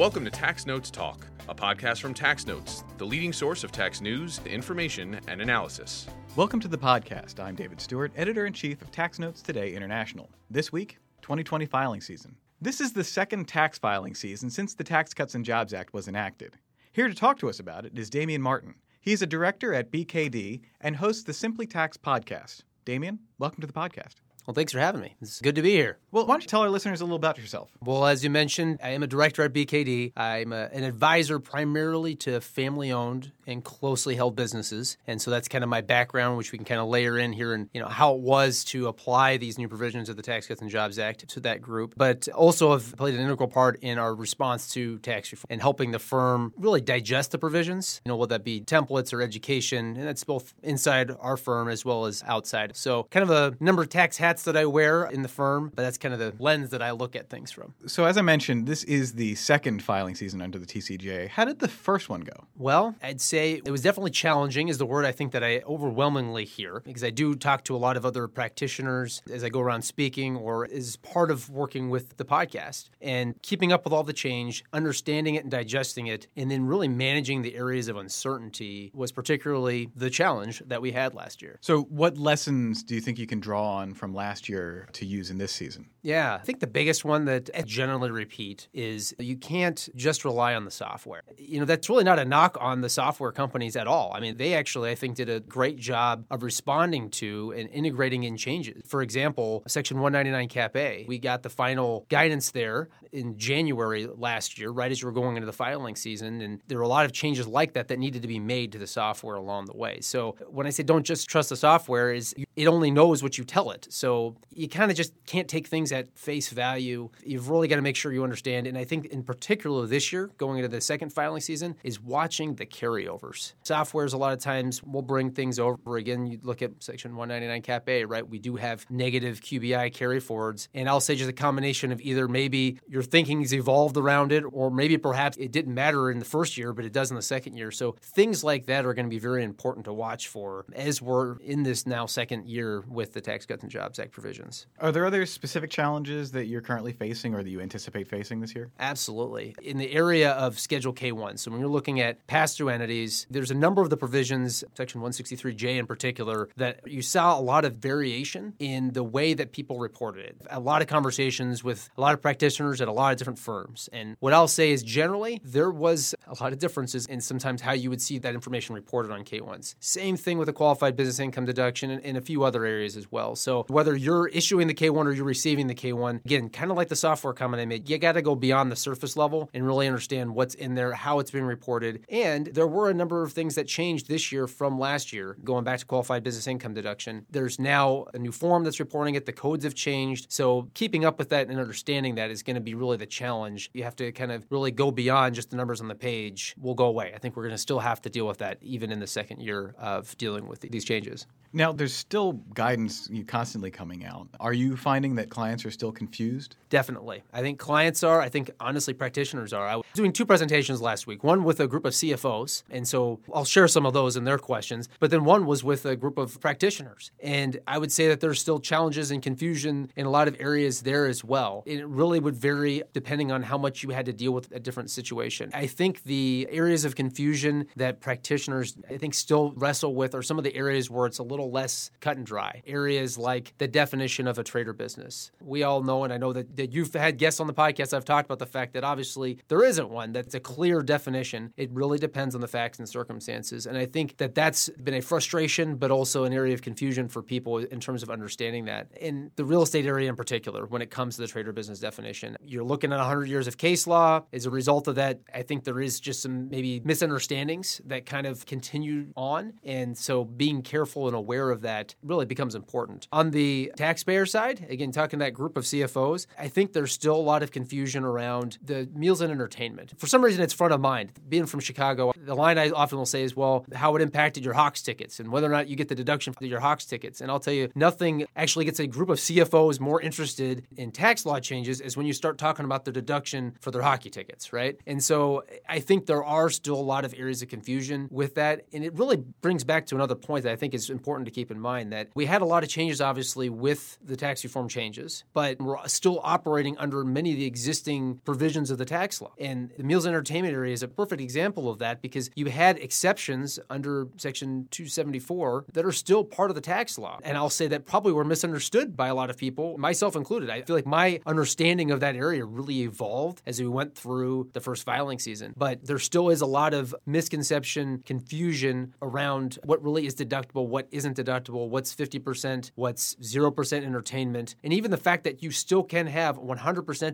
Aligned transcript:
Welcome 0.00 0.24
to 0.24 0.30
Tax 0.30 0.64
Notes 0.64 0.90
Talk, 0.90 1.26
a 1.46 1.54
podcast 1.54 2.00
from 2.00 2.14
Tax 2.14 2.46
Notes, 2.46 2.84
the 2.96 3.04
leading 3.04 3.34
source 3.34 3.64
of 3.64 3.70
tax 3.70 4.00
news, 4.00 4.40
information, 4.46 5.20
and 5.28 5.42
analysis. 5.42 6.06
Welcome 6.36 6.58
to 6.60 6.68
the 6.68 6.78
podcast. 6.78 7.38
I'm 7.38 7.54
David 7.54 7.82
Stewart, 7.82 8.10
editor 8.16 8.46
in 8.46 8.54
chief 8.54 8.80
of 8.80 8.90
Tax 8.90 9.18
Notes 9.18 9.42
Today 9.42 9.74
International. 9.74 10.30
This 10.48 10.72
week, 10.72 10.96
2020 11.20 11.66
filing 11.66 12.00
season. 12.00 12.34
This 12.62 12.80
is 12.80 12.94
the 12.94 13.04
second 13.04 13.46
tax 13.46 13.78
filing 13.78 14.14
season 14.14 14.48
since 14.48 14.72
the 14.72 14.84
Tax 14.84 15.12
Cuts 15.12 15.34
and 15.34 15.44
Jobs 15.44 15.74
Act 15.74 15.92
was 15.92 16.08
enacted. 16.08 16.56
Here 16.94 17.06
to 17.06 17.14
talk 17.14 17.38
to 17.40 17.50
us 17.50 17.60
about 17.60 17.84
it 17.84 17.98
is 17.98 18.08
Damien 18.08 18.40
Martin. 18.40 18.76
He's 19.02 19.20
a 19.20 19.26
director 19.26 19.74
at 19.74 19.92
BKD 19.92 20.62
and 20.80 20.96
hosts 20.96 21.24
the 21.24 21.34
Simply 21.34 21.66
Tax 21.66 21.98
podcast. 21.98 22.62
Damien, 22.86 23.18
welcome 23.38 23.60
to 23.60 23.66
the 23.66 23.74
podcast. 23.74 24.14
Well, 24.46 24.54
thanks 24.54 24.72
for 24.72 24.78
having 24.78 25.00
me. 25.00 25.14
It's 25.20 25.40
good 25.40 25.54
to 25.56 25.62
be 25.62 25.72
here. 25.72 25.98
Well, 26.10 26.26
why 26.26 26.34
don't 26.34 26.42
you 26.42 26.48
tell 26.48 26.62
our 26.62 26.70
listeners 26.70 27.00
a 27.00 27.04
little 27.04 27.16
about 27.16 27.38
yourself? 27.38 27.70
Well, 27.82 28.06
as 28.06 28.24
you 28.24 28.30
mentioned, 28.30 28.80
I 28.82 28.90
am 28.90 29.02
a 29.02 29.06
director 29.06 29.42
at 29.42 29.52
BKD. 29.52 30.12
I'm 30.16 30.52
a, 30.52 30.68
an 30.72 30.84
advisor 30.84 31.38
primarily 31.38 32.16
to 32.16 32.40
family 32.40 32.90
owned 32.90 33.32
and 33.46 33.64
closely 33.64 34.14
held 34.14 34.36
businesses. 34.36 34.96
And 35.06 35.20
so 35.20 35.30
that's 35.30 35.48
kind 35.48 35.64
of 35.64 35.70
my 35.70 35.80
background, 35.80 36.38
which 36.38 36.52
we 36.52 36.58
can 36.58 36.64
kind 36.64 36.80
of 36.80 36.88
layer 36.88 37.18
in 37.18 37.32
here 37.32 37.52
and 37.52 37.68
you 37.74 37.80
know 37.80 37.88
how 37.88 38.14
it 38.14 38.20
was 38.20 38.64
to 38.66 38.86
apply 38.86 39.36
these 39.36 39.58
new 39.58 39.68
provisions 39.68 40.08
of 40.08 40.16
the 40.16 40.22
Tax 40.22 40.46
Cuts 40.46 40.60
and 40.60 40.70
Jobs 40.70 40.98
Act 40.98 41.28
to 41.28 41.40
that 41.40 41.60
group. 41.60 41.94
But 41.96 42.28
also 42.28 42.72
have 42.72 42.96
played 42.96 43.14
an 43.14 43.20
integral 43.20 43.48
part 43.48 43.78
in 43.82 43.98
our 43.98 44.14
response 44.14 44.72
to 44.74 44.98
tax 44.98 45.32
reform 45.32 45.46
and 45.50 45.60
helping 45.60 45.90
the 45.90 45.98
firm 45.98 46.52
really 46.56 46.80
digest 46.80 47.32
the 47.32 47.38
provisions, 47.38 48.00
you 48.04 48.10
know, 48.10 48.16
whether 48.16 48.36
that 48.36 48.44
be 48.44 48.60
templates 48.60 49.12
or 49.12 49.20
education. 49.20 49.96
And 49.96 50.06
that's 50.06 50.24
both 50.24 50.54
inside 50.62 51.10
our 51.20 51.36
firm 51.36 51.68
as 51.68 51.84
well 51.84 52.06
as 52.06 52.22
outside. 52.26 52.76
So 52.76 53.04
kind 53.10 53.28
of 53.28 53.30
a 53.30 53.56
number 53.62 53.82
of 53.82 53.88
tax 53.88 54.16
hats 54.16 54.29
hats 54.30 54.44
that 54.44 54.56
I 54.56 54.64
wear 54.64 55.06
in 55.06 55.22
the 55.22 55.28
firm, 55.28 55.72
but 55.74 55.82
that's 55.82 55.98
kind 55.98 56.14
of 56.14 56.20
the 56.20 56.32
lens 56.38 56.70
that 56.70 56.80
I 56.80 56.92
look 56.92 57.16
at 57.16 57.28
things 57.28 57.50
from. 57.50 57.74
So, 57.86 58.04
as 58.04 58.16
I 58.16 58.22
mentioned, 58.22 58.64
this 58.64 58.84
is 58.84 59.14
the 59.14 59.34
second 59.34 59.82
filing 59.82 60.14
season 60.14 60.40
under 60.40 60.56
the 60.56 60.66
TCJA. 60.66 61.30
How 61.30 61.44
did 61.44 61.58
the 61.58 61.66
first 61.66 62.08
one 62.08 62.20
go? 62.20 62.46
Well, 62.56 62.94
I'd 63.02 63.20
say 63.20 63.54
it 63.54 63.70
was 63.72 63.82
definitely 63.82 64.12
challenging, 64.12 64.68
is 64.68 64.78
the 64.78 64.86
word 64.86 65.04
I 65.04 65.10
think 65.10 65.32
that 65.32 65.42
I 65.42 65.62
overwhelmingly 65.66 66.44
hear, 66.44 66.78
because 66.84 67.02
I 67.02 67.10
do 67.10 67.34
talk 67.34 67.64
to 67.64 67.74
a 67.74 67.78
lot 67.78 67.96
of 67.96 68.06
other 68.06 68.28
practitioners 68.28 69.20
as 69.32 69.42
I 69.42 69.48
go 69.48 69.58
around 69.58 69.82
speaking 69.82 70.36
or 70.36 70.68
as 70.72 70.94
part 70.98 71.32
of 71.32 71.50
working 71.50 71.90
with 71.90 72.16
the 72.16 72.24
podcast 72.24 72.90
and 73.00 73.34
keeping 73.42 73.72
up 73.72 73.82
with 73.82 73.92
all 73.92 74.04
the 74.04 74.12
change, 74.12 74.62
understanding 74.72 75.34
it 75.34 75.42
and 75.42 75.50
digesting 75.50 76.06
it, 76.06 76.28
and 76.36 76.48
then 76.48 76.66
really 76.66 76.86
managing 76.86 77.42
the 77.42 77.56
areas 77.56 77.88
of 77.88 77.96
uncertainty 77.96 78.92
was 78.94 79.10
particularly 79.10 79.90
the 79.96 80.08
challenge 80.08 80.62
that 80.66 80.80
we 80.80 80.92
had 80.92 81.14
last 81.14 81.42
year. 81.42 81.58
So, 81.60 81.82
what 81.82 82.16
lessons 82.16 82.84
do 82.84 82.94
you 82.94 83.00
think 83.00 83.18
you 83.18 83.26
can 83.26 83.40
draw 83.40 83.78
on 83.78 83.92
from 83.94 84.14
last? 84.20 84.50
year 84.50 84.86
to 84.92 85.06
use 85.06 85.30
in 85.30 85.38
this 85.38 85.52
season? 85.52 85.86
Yeah, 86.02 86.34
I 86.34 86.38
think 86.38 86.60
the 86.60 86.66
biggest 86.66 87.04
one 87.04 87.26
that 87.26 87.50
I 87.56 87.62
generally 87.62 88.10
repeat 88.10 88.68
is 88.72 89.14
you 89.18 89.36
can't 89.36 89.88
just 89.94 90.24
rely 90.24 90.54
on 90.54 90.64
the 90.64 90.70
software. 90.70 91.22
You 91.36 91.60
know, 91.60 91.66
that's 91.66 91.88
really 91.88 92.04
not 92.04 92.18
a 92.18 92.24
knock 92.24 92.56
on 92.60 92.80
the 92.80 92.88
software 92.88 93.32
companies 93.32 93.76
at 93.76 93.86
all. 93.86 94.12
I 94.14 94.20
mean, 94.20 94.36
they 94.36 94.54
actually, 94.54 94.90
I 94.90 94.94
think, 94.94 95.16
did 95.16 95.28
a 95.28 95.40
great 95.40 95.78
job 95.78 96.24
of 96.30 96.42
responding 96.42 97.10
to 97.10 97.52
and 97.56 97.68
integrating 97.70 98.24
in 98.24 98.36
changes. 98.36 98.82
For 98.86 99.02
example, 99.02 99.62
Section 99.66 100.00
199 100.00 100.48
Cap 100.48 100.76
A, 100.76 101.04
we 101.06 101.18
got 101.18 101.42
the 101.42 101.50
final 101.50 102.06
guidance 102.08 102.50
there 102.50 102.88
in 103.12 103.38
January 103.38 104.06
last 104.06 104.58
year, 104.58 104.70
right 104.70 104.90
as 104.90 105.00
you 105.00 105.06
were 105.06 105.12
going 105.12 105.36
into 105.36 105.46
the 105.46 105.52
filing 105.52 105.96
season. 105.96 106.40
And 106.40 106.60
there 106.66 106.78
were 106.78 106.84
a 106.84 106.88
lot 106.88 107.04
of 107.04 107.12
changes 107.12 107.46
like 107.46 107.72
that 107.74 107.88
that 107.88 107.98
needed 107.98 108.22
to 108.22 108.28
be 108.28 108.38
made 108.38 108.72
to 108.72 108.78
the 108.78 108.86
software 108.86 109.36
along 109.36 109.66
the 109.66 109.76
way. 109.76 110.00
So 110.00 110.36
when 110.48 110.66
I 110.66 110.70
say 110.70 110.82
don't 110.82 111.04
just 111.04 111.28
trust 111.28 111.48
the 111.48 111.56
software, 111.56 112.12
is 112.12 112.34
it 112.56 112.66
only 112.66 112.90
knows 112.90 113.22
what 113.22 113.38
you 113.38 113.44
tell 113.44 113.70
it. 113.70 113.86
So 113.90 114.36
you 114.50 114.68
kind 114.68 114.90
of 114.90 114.96
just 114.96 115.12
can't 115.26 115.48
take 115.48 115.66
things 115.66 115.92
at 115.92 116.16
face 116.16 116.50
value. 116.50 117.08
You've 117.24 117.48
really 117.48 117.68
got 117.68 117.76
to 117.76 117.82
make 117.82 117.96
sure 117.96 118.12
you 118.12 118.22
understand. 118.22 118.66
And 118.66 118.76
I 118.76 118.84
think, 118.84 119.06
in 119.06 119.22
particular, 119.22 119.86
this 119.86 120.12
year, 120.12 120.30
going 120.36 120.58
into 120.58 120.68
the 120.68 120.80
second 120.80 121.10
filing 121.10 121.40
season, 121.40 121.76
is 121.82 122.00
watching 122.00 122.54
the 122.54 122.66
carryovers. 122.66 123.54
Softwares, 123.64 124.12
a 124.12 124.16
lot 124.16 124.32
of 124.32 124.40
times, 124.40 124.82
will 124.82 125.02
bring 125.02 125.30
things 125.30 125.58
over. 125.58 125.96
Again, 125.96 126.26
you 126.26 126.38
look 126.42 126.62
at 126.62 126.70
Section 126.80 127.16
199 127.16 127.62
Cap 127.62 127.88
A, 127.88 128.04
right? 128.04 128.28
We 128.28 128.38
do 128.38 128.56
have 128.56 128.84
negative 128.90 129.40
QBI 129.40 129.92
carry 129.94 130.20
forwards. 130.20 130.68
And 130.74 130.88
I'll 130.88 131.00
say 131.00 131.14
just 131.14 131.30
a 131.30 131.34
combination 131.34 131.92
of 131.92 132.00
either 132.00 132.28
maybe 132.28 132.78
your 133.00 133.06
thinking's 133.06 133.54
evolved 133.54 133.96
around 133.96 134.30
it, 134.30 134.44
or 134.52 134.70
maybe 134.70 134.98
perhaps 134.98 135.38
it 135.38 135.50
didn't 135.50 135.72
matter 135.72 136.10
in 136.10 136.18
the 136.18 136.24
first 136.26 136.58
year, 136.58 136.74
but 136.74 136.84
it 136.84 136.92
does 136.92 137.10
in 137.10 137.16
the 137.16 137.22
second 137.22 137.56
year. 137.56 137.70
So 137.70 137.96
things 138.02 138.44
like 138.44 138.66
that 138.66 138.84
are 138.84 138.92
going 138.92 139.06
to 139.06 139.10
be 139.10 139.18
very 139.18 139.42
important 139.42 139.86
to 139.86 139.92
watch 139.94 140.28
for 140.28 140.66
as 140.74 141.00
we're 141.00 141.38
in 141.38 141.62
this 141.62 141.86
now 141.86 142.04
second 142.04 142.46
year 142.46 142.84
with 142.86 143.14
the 143.14 143.22
Tax 143.22 143.46
Cuts 143.46 143.62
and 143.62 143.72
Jobs 143.72 143.98
Act 143.98 144.12
provisions. 144.12 144.66
Are 144.80 144.92
there 144.92 145.06
other 145.06 145.24
specific 145.24 145.70
challenges 145.70 146.32
that 146.32 146.44
you're 146.44 146.60
currently 146.60 146.92
facing 146.92 147.34
or 147.34 147.42
that 147.42 147.48
you 147.48 147.62
anticipate 147.62 148.06
facing 148.06 148.40
this 148.40 148.54
year? 148.54 148.70
Absolutely. 148.78 149.54
In 149.62 149.78
the 149.78 149.90
area 149.90 150.32
of 150.32 150.58
Schedule 150.58 150.92
K1, 150.92 151.38
so 151.38 151.50
when 151.50 151.58
you're 151.58 151.70
looking 151.70 152.00
at 152.00 152.26
pass 152.26 152.54
through 152.54 152.68
entities, 152.68 153.26
there's 153.30 153.50
a 153.50 153.54
number 153.54 153.80
of 153.80 153.88
the 153.88 153.96
provisions, 153.96 154.62
Section 154.76 155.00
163J 155.00 155.78
in 155.78 155.86
particular, 155.86 156.50
that 156.58 156.80
you 156.86 157.00
saw 157.00 157.38
a 157.38 157.40
lot 157.40 157.64
of 157.64 157.76
variation 157.76 158.52
in 158.58 158.92
the 158.92 159.02
way 159.02 159.32
that 159.32 159.52
people 159.52 159.78
reported 159.78 160.26
it. 160.26 160.36
A 160.50 160.60
lot 160.60 160.82
of 160.82 160.88
conversations 160.88 161.64
with 161.64 161.88
a 161.96 162.00
lot 162.02 162.12
of 162.12 162.20
practitioners 162.20 162.82
at 162.82 162.88
a 162.90 162.92
lot 162.92 163.12
of 163.12 163.18
different 163.18 163.38
firms. 163.38 163.88
And 163.92 164.16
what 164.20 164.32
I'll 164.32 164.48
say 164.48 164.70
is 164.70 164.82
generally, 164.82 165.40
there 165.44 165.70
was 165.70 166.14
a 166.26 166.42
lot 166.42 166.52
of 166.52 166.58
differences 166.58 167.06
in 167.06 167.20
sometimes 167.20 167.60
how 167.60 167.72
you 167.72 167.88
would 167.90 168.02
see 168.02 168.18
that 168.18 168.34
information 168.34 168.74
reported 168.74 169.10
on 169.12 169.24
K1s. 169.24 169.74
Same 169.80 170.16
thing 170.16 170.38
with 170.38 170.46
the 170.46 170.52
qualified 170.52 170.96
business 170.96 171.18
income 171.18 171.44
deduction 171.44 171.90
and, 171.90 172.04
and 172.04 172.16
a 172.16 172.20
few 172.20 172.42
other 172.42 172.64
areas 172.64 172.96
as 172.96 173.10
well. 173.10 173.36
So 173.36 173.64
whether 173.68 173.96
you're 173.96 174.28
issuing 174.28 174.66
the 174.66 174.74
K1 174.74 175.06
or 175.06 175.12
you're 175.12 175.24
receiving 175.24 175.66
the 175.66 175.74
K1, 175.74 176.24
again, 176.24 176.48
kind 176.50 176.70
of 176.70 176.76
like 176.76 176.88
the 176.88 176.96
software 176.96 177.32
comment 177.32 177.60
I 177.60 177.66
made, 177.66 177.88
you 177.88 177.98
got 177.98 178.12
to 178.12 178.22
go 178.22 178.34
beyond 178.34 178.70
the 178.70 178.76
surface 178.76 179.16
level 179.16 179.48
and 179.54 179.66
really 179.66 179.86
understand 179.86 180.34
what's 180.34 180.54
in 180.54 180.74
there, 180.74 180.92
how 180.92 181.18
it's 181.18 181.30
being 181.30 181.44
reported. 181.44 182.04
And 182.08 182.46
there 182.46 182.66
were 182.66 182.90
a 182.90 182.94
number 182.94 183.22
of 183.22 183.32
things 183.32 183.54
that 183.54 183.66
changed 183.66 184.08
this 184.08 184.32
year 184.32 184.46
from 184.46 184.78
last 184.78 185.12
year, 185.12 185.36
going 185.44 185.64
back 185.64 185.78
to 185.78 185.86
qualified 185.86 186.22
business 186.22 186.46
income 186.46 186.74
deduction. 186.74 187.26
There's 187.30 187.58
now 187.58 188.06
a 188.12 188.18
new 188.18 188.32
form 188.32 188.64
that's 188.64 188.80
reporting 188.80 189.14
it, 189.14 189.26
the 189.26 189.32
codes 189.32 189.64
have 189.64 189.74
changed. 189.74 190.26
So 190.30 190.68
keeping 190.74 191.04
up 191.04 191.18
with 191.18 191.28
that 191.30 191.48
and 191.48 191.58
understanding 191.58 192.16
that 192.16 192.30
is 192.30 192.42
going 192.42 192.54
to 192.54 192.60
be 192.60 192.74
really 192.80 192.96
the 192.96 193.06
challenge. 193.06 193.70
You 193.72 193.84
have 193.84 193.96
to 193.96 194.10
kind 194.12 194.32
of 194.32 194.44
really 194.50 194.70
go 194.70 194.90
beyond 194.90 195.34
just 195.34 195.50
the 195.50 195.56
numbers 195.56 195.80
on 195.80 195.88
the 195.88 195.94
page 195.94 196.54
will 196.60 196.74
go 196.74 196.86
away. 196.86 197.12
I 197.14 197.18
think 197.18 197.36
we're 197.36 197.44
going 197.44 197.54
to 197.54 197.58
still 197.58 197.78
have 197.78 198.00
to 198.02 198.10
deal 198.10 198.26
with 198.26 198.38
that 198.38 198.58
even 198.62 198.90
in 198.90 198.98
the 198.98 199.06
second 199.06 199.40
year 199.40 199.74
of 199.78 200.16
dealing 200.18 200.48
with 200.48 200.60
these 200.60 200.84
changes. 200.84 201.26
Now, 201.52 201.72
there's 201.72 201.92
still 201.92 202.34
guidance 202.54 203.10
constantly 203.26 203.70
coming 203.70 204.04
out. 204.04 204.28
Are 204.38 204.52
you 204.52 204.76
finding 204.76 205.16
that 205.16 205.30
clients 205.30 205.64
are 205.64 205.70
still 205.70 205.90
confused? 205.90 206.54
Definitely. 206.68 207.24
I 207.32 207.40
think 207.40 207.58
clients 207.58 208.04
are. 208.04 208.20
I 208.20 208.28
think, 208.28 208.50
honestly, 208.60 208.94
practitioners 208.94 209.52
are. 209.52 209.66
I 209.66 209.76
was 209.76 209.84
doing 209.94 210.12
two 210.12 210.24
presentations 210.24 210.80
last 210.80 211.08
week 211.08 211.24
one 211.24 211.42
with 211.42 211.58
a 211.58 211.66
group 211.66 211.84
of 211.84 211.92
CFOs, 211.92 212.62
and 212.70 212.86
so 212.86 213.18
I'll 213.34 213.44
share 213.44 213.66
some 213.66 213.84
of 213.84 213.92
those 213.92 214.14
and 214.14 214.24
their 214.24 214.38
questions, 214.38 214.88
but 215.00 215.10
then 215.10 215.24
one 215.24 215.44
was 215.46 215.64
with 215.64 215.84
a 215.86 215.96
group 215.96 216.18
of 216.18 216.40
practitioners. 216.40 217.10
And 217.20 217.58
I 217.66 217.78
would 217.78 217.90
say 217.90 218.06
that 218.08 218.20
there's 218.20 218.40
still 218.40 218.60
challenges 218.60 219.10
and 219.10 219.20
confusion 219.20 219.90
in 219.96 220.06
a 220.06 220.10
lot 220.10 220.28
of 220.28 220.36
areas 220.38 220.82
there 220.82 221.06
as 221.06 221.24
well. 221.24 221.64
It 221.66 221.86
really 221.86 222.20
would 222.20 222.36
vary 222.36 222.82
depending 222.92 223.32
on 223.32 223.42
how 223.42 223.58
much 223.58 223.82
you 223.82 223.90
had 223.90 224.06
to 224.06 224.12
deal 224.12 224.32
with 224.32 224.52
a 224.52 224.60
different 224.60 224.90
situation. 224.90 225.50
I 225.52 225.66
think 225.66 226.04
the 226.04 226.46
areas 226.50 226.84
of 226.84 226.94
confusion 226.94 227.66
that 227.74 228.00
practitioners, 228.00 228.76
I 228.88 228.98
think, 228.98 229.14
still 229.14 229.52
wrestle 229.56 229.96
with 229.96 230.14
are 230.14 230.22
some 230.22 230.38
of 230.38 230.44
the 230.44 230.54
areas 230.54 230.88
where 230.88 231.06
it's 231.06 231.18
a 231.18 231.24
little 231.24 231.39
little 231.40 231.52
less 231.52 231.90
cut 232.00 232.16
and 232.16 232.26
dry. 232.26 232.62
Areas 232.66 233.16
like 233.18 233.54
the 233.58 233.68
definition 233.68 234.26
of 234.26 234.38
a 234.38 234.44
trade 234.44 234.68
or 234.68 234.72
business. 234.72 235.30
We 235.40 235.62
all 235.62 235.82
know, 235.82 236.04
and 236.04 236.12
I 236.12 236.18
know 236.18 236.32
that, 236.32 236.56
that 236.56 236.72
you've 236.72 236.92
had 236.92 237.18
guests 237.18 237.40
on 237.40 237.46
the 237.46 237.54
podcast, 237.54 237.94
I've 237.94 238.04
talked 238.04 238.26
about 238.26 238.38
the 238.38 238.46
fact 238.46 238.74
that 238.74 238.84
obviously 238.84 239.38
there 239.48 239.64
isn't 239.64 239.88
one 239.88 240.12
that's 240.12 240.34
a 240.34 240.40
clear 240.40 240.82
definition. 240.82 241.52
It 241.56 241.70
really 241.72 241.98
depends 241.98 242.34
on 242.34 242.40
the 242.40 242.48
facts 242.48 242.78
and 242.78 242.88
circumstances. 242.88 243.66
And 243.66 243.76
I 243.76 243.86
think 243.86 244.18
that 244.18 244.34
that's 244.34 244.68
been 244.68 244.94
a 244.94 245.00
frustration, 245.00 245.76
but 245.76 245.90
also 245.90 246.24
an 246.24 246.32
area 246.32 246.54
of 246.54 246.62
confusion 246.62 247.08
for 247.08 247.22
people 247.22 247.58
in 247.58 247.80
terms 247.80 248.02
of 248.02 248.10
understanding 248.10 248.66
that. 248.66 248.88
In 249.00 249.30
the 249.36 249.44
real 249.44 249.62
estate 249.62 249.86
area 249.86 250.08
in 250.08 250.16
particular, 250.16 250.66
when 250.66 250.82
it 250.82 250.90
comes 250.90 251.16
to 251.16 251.22
the 251.22 251.28
trade 251.28 251.48
or 251.48 251.52
business 251.52 251.80
definition, 251.80 252.36
you're 252.44 252.64
looking 252.64 252.92
at 252.92 252.98
100 252.98 253.28
years 253.28 253.46
of 253.46 253.56
case 253.56 253.86
law. 253.86 254.22
As 254.32 254.46
a 254.46 254.50
result 254.50 254.88
of 254.88 254.96
that, 254.96 255.20
I 255.34 255.42
think 255.42 255.64
there 255.64 255.80
is 255.80 256.00
just 256.00 256.22
some 256.22 256.48
maybe 256.48 256.80
misunderstandings 256.84 257.80
that 257.86 258.06
kind 258.06 258.26
of 258.26 258.44
continue 258.46 259.06
on. 259.16 259.54
And 259.64 259.96
so 259.96 260.24
being 260.24 260.62
careful 260.62 261.06
and 261.06 261.16
aware 261.16 261.29
aware 261.30 261.52
of 261.52 261.60
that 261.60 261.94
really 262.02 262.26
becomes 262.26 262.56
important. 262.56 263.06
On 263.12 263.30
the 263.30 263.70
taxpayer 263.76 264.26
side, 264.26 264.66
again, 264.68 264.90
talking 264.90 265.20
to 265.20 265.24
that 265.24 265.30
group 265.30 265.56
of 265.56 265.62
CFOs, 265.62 266.26
I 266.36 266.48
think 266.48 266.72
there's 266.72 266.90
still 266.90 267.14
a 267.14 267.26
lot 267.32 267.44
of 267.44 267.52
confusion 267.52 268.02
around 268.02 268.58
the 268.60 268.88
meals 268.92 269.20
and 269.20 269.30
entertainment. 269.30 269.94
For 269.96 270.08
some 270.08 270.24
reason, 270.24 270.42
it's 270.42 270.52
front 270.52 270.72
of 270.72 270.80
mind. 270.80 271.12
Being 271.28 271.46
from 271.46 271.60
Chicago, 271.60 272.12
the 272.16 272.34
line 272.34 272.58
I 272.58 272.70
often 272.70 272.98
will 272.98 273.06
say 273.06 273.22
is, 273.22 273.36
well, 273.36 273.64
how 273.72 273.94
it 273.94 274.02
impacted 274.02 274.44
your 274.44 274.54
Hawks 274.54 274.82
tickets 274.82 275.20
and 275.20 275.30
whether 275.30 275.46
or 275.46 275.50
not 275.50 275.68
you 275.68 275.76
get 275.76 275.86
the 275.86 275.94
deduction 275.94 276.32
for 276.32 276.44
your 276.44 276.58
Hawks 276.58 276.84
tickets. 276.84 277.20
And 277.20 277.30
I'll 277.30 277.38
tell 277.38 277.54
you, 277.54 277.70
nothing 277.76 278.26
actually 278.34 278.64
gets 278.64 278.80
a 278.80 278.88
group 278.88 279.08
of 279.08 279.18
CFOs 279.18 279.78
more 279.78 280.00
interested 280.00 280.66
in 280.76 280.90
tax 280.90 281.24
law 281.24 281.38
changes 281.38 281.80
is 281.80 281.96
when 281.96 282.06
you 282.06 282.12
start 282.12 282.38
talking 282.38 282.64
about 282.64 282.84
the 282.84 282.90
deduction 282.90 283.54
for 283.60 283.70
their 283.70 283.82
hockey 283.82 284.10
tickets, 284.10 284.52
right? 284.52 284.80
And 284.84 285.00
so 285.00 285.44
I 285.68 285.78
think 285.78 286.06
there 286.06 286.24
are 286.24 286.50
still 286.50 286.74
a 286.74 286.88
lot 286.94 287.04
of 287.04 287.14
areas 287.16 287.40
of 287.40 287.48
confusion 287.48 288.08
with 288.10 288.34
that. 288.34 288.62
And 288.72 288.82
it 288.84 288.94
really 288.94 289.18
brings 289.42 289.62
back 289.62 289.86
to 289.86 289.94
another 289.94 290.16
point 290.16 290.42
that 290.42 290.52
I 290.52 290.56
think 290.56 290.74
is 290.74 290.90
important 290.90 291.19
important 291.20 291.34
to 291.34 291.38
keep 291.38 291.50
in 291.50 291.60
mind 291.60 291.92
that 291.92 292.08
we 292.14 292.26
had 292.26 292.40
a 292.40 292.44
lot 292.44 292.62
of 292.62 292.68
changes, 292.68 293.00
obviously, 293.00 293.48
with 293.48 293.98
the 294.02 294.16
tax 294.16 294.42
reform 294.42 294.68
changes, 294.68 295.24
but 295.34 295.60
we're 295.60 295.76
still 295.86 296.20
operating 296.22 296.76
under 296.78 297.04
many 297.04 297.32
of 297.32 297.36
the 297.36 297.44
existing 297.44 298.20
provisions 298.24 298.70
of 298.70 298.78
the 298.78 298.84
tax 298.84 299.20
law. 299.20 299.32
And 299.38 299.70
the 299.76 299.84
meals 299.84 300.06
and 300.06 300.14
entertainment 300.14 300.54
area 300.54 300.72
is 300.72 300.82
a 300.82 300.88
perfect 300.88 301.20
example 301.20 301.70
of 301.70 301.78
that 301.80 302.00
because 302.00 302.30
you 302.34 302.46
had 302.46 302.78
exceptions 302.78 303.58
under 303.68 304.08
Section 304.16 304.68
274 304.70 305.66
that 305.72 305.84
are 305.84 305.92
still 305.92 306.24
part 306.24 306.50
of 306.50 306.54
the 306.54 306.60
tax 306.60 306.98
law. 306.98 307.18
And 307.22 307.36
I'll 307.36 307.50
say 307.50 307.68
that 307.68 307.84
probably 307.84 308.12
were 308.12 308.24
misunderstood 308.24 308.96
by 308.96 309.08
a 309.08 309.14
lot 309.14 309.28
of 309.30 309.36
people, 309.36 309.76
myself 309.76 310.16
included. 310.16 310.48
I 310.48 310.62
feel 310.62 310.76
like 310.76 310.86
my 310.86 311.20
understanding 311.26 311.90
of 311.90 312.00
that 312.00 312.16
area 312.16 312.44
really 312.44 312.82
evolved 312.82 313.42
as 313.46 313.60
we 313.60 313.68
went 313.68 313.94
through 313.94 314.48
the 314.54 314.60
first 314.60 314.84
filing 314.84 315.18
season. 315.18 315.52
But 315.56 315.84
there 315.84 315.98
still 315.98 316.30
is 316.30 316.40
a 316.40 316.46
lot 316.46 316.72
of 316.72 316.94
misconception, 317.04 318.02
confusion 318.06 318.94
around 319.02 319.58
what 319.64 319.82
really 319.82 320.06
is 320.06 320.14
deductible, 320.14 320.66
what 320.66 320.88
isn't 320.90 321.09
deductible, 321.14 321.68
what's 321.68 321.94
50%, 321.94 322.70
what's 322.74 323.14
0% 323.16 323.84
entertainment, 323.84 324.54
and 324.62 324.72
even 324.72 324.90
the 324.90 324.96
fact 324.96 325.24
that 325.24 325.42
you 325.42 325.50
still 325.50 325.82
can 325.82 326.06
have 326.06 326.38
100% 326.38 326.56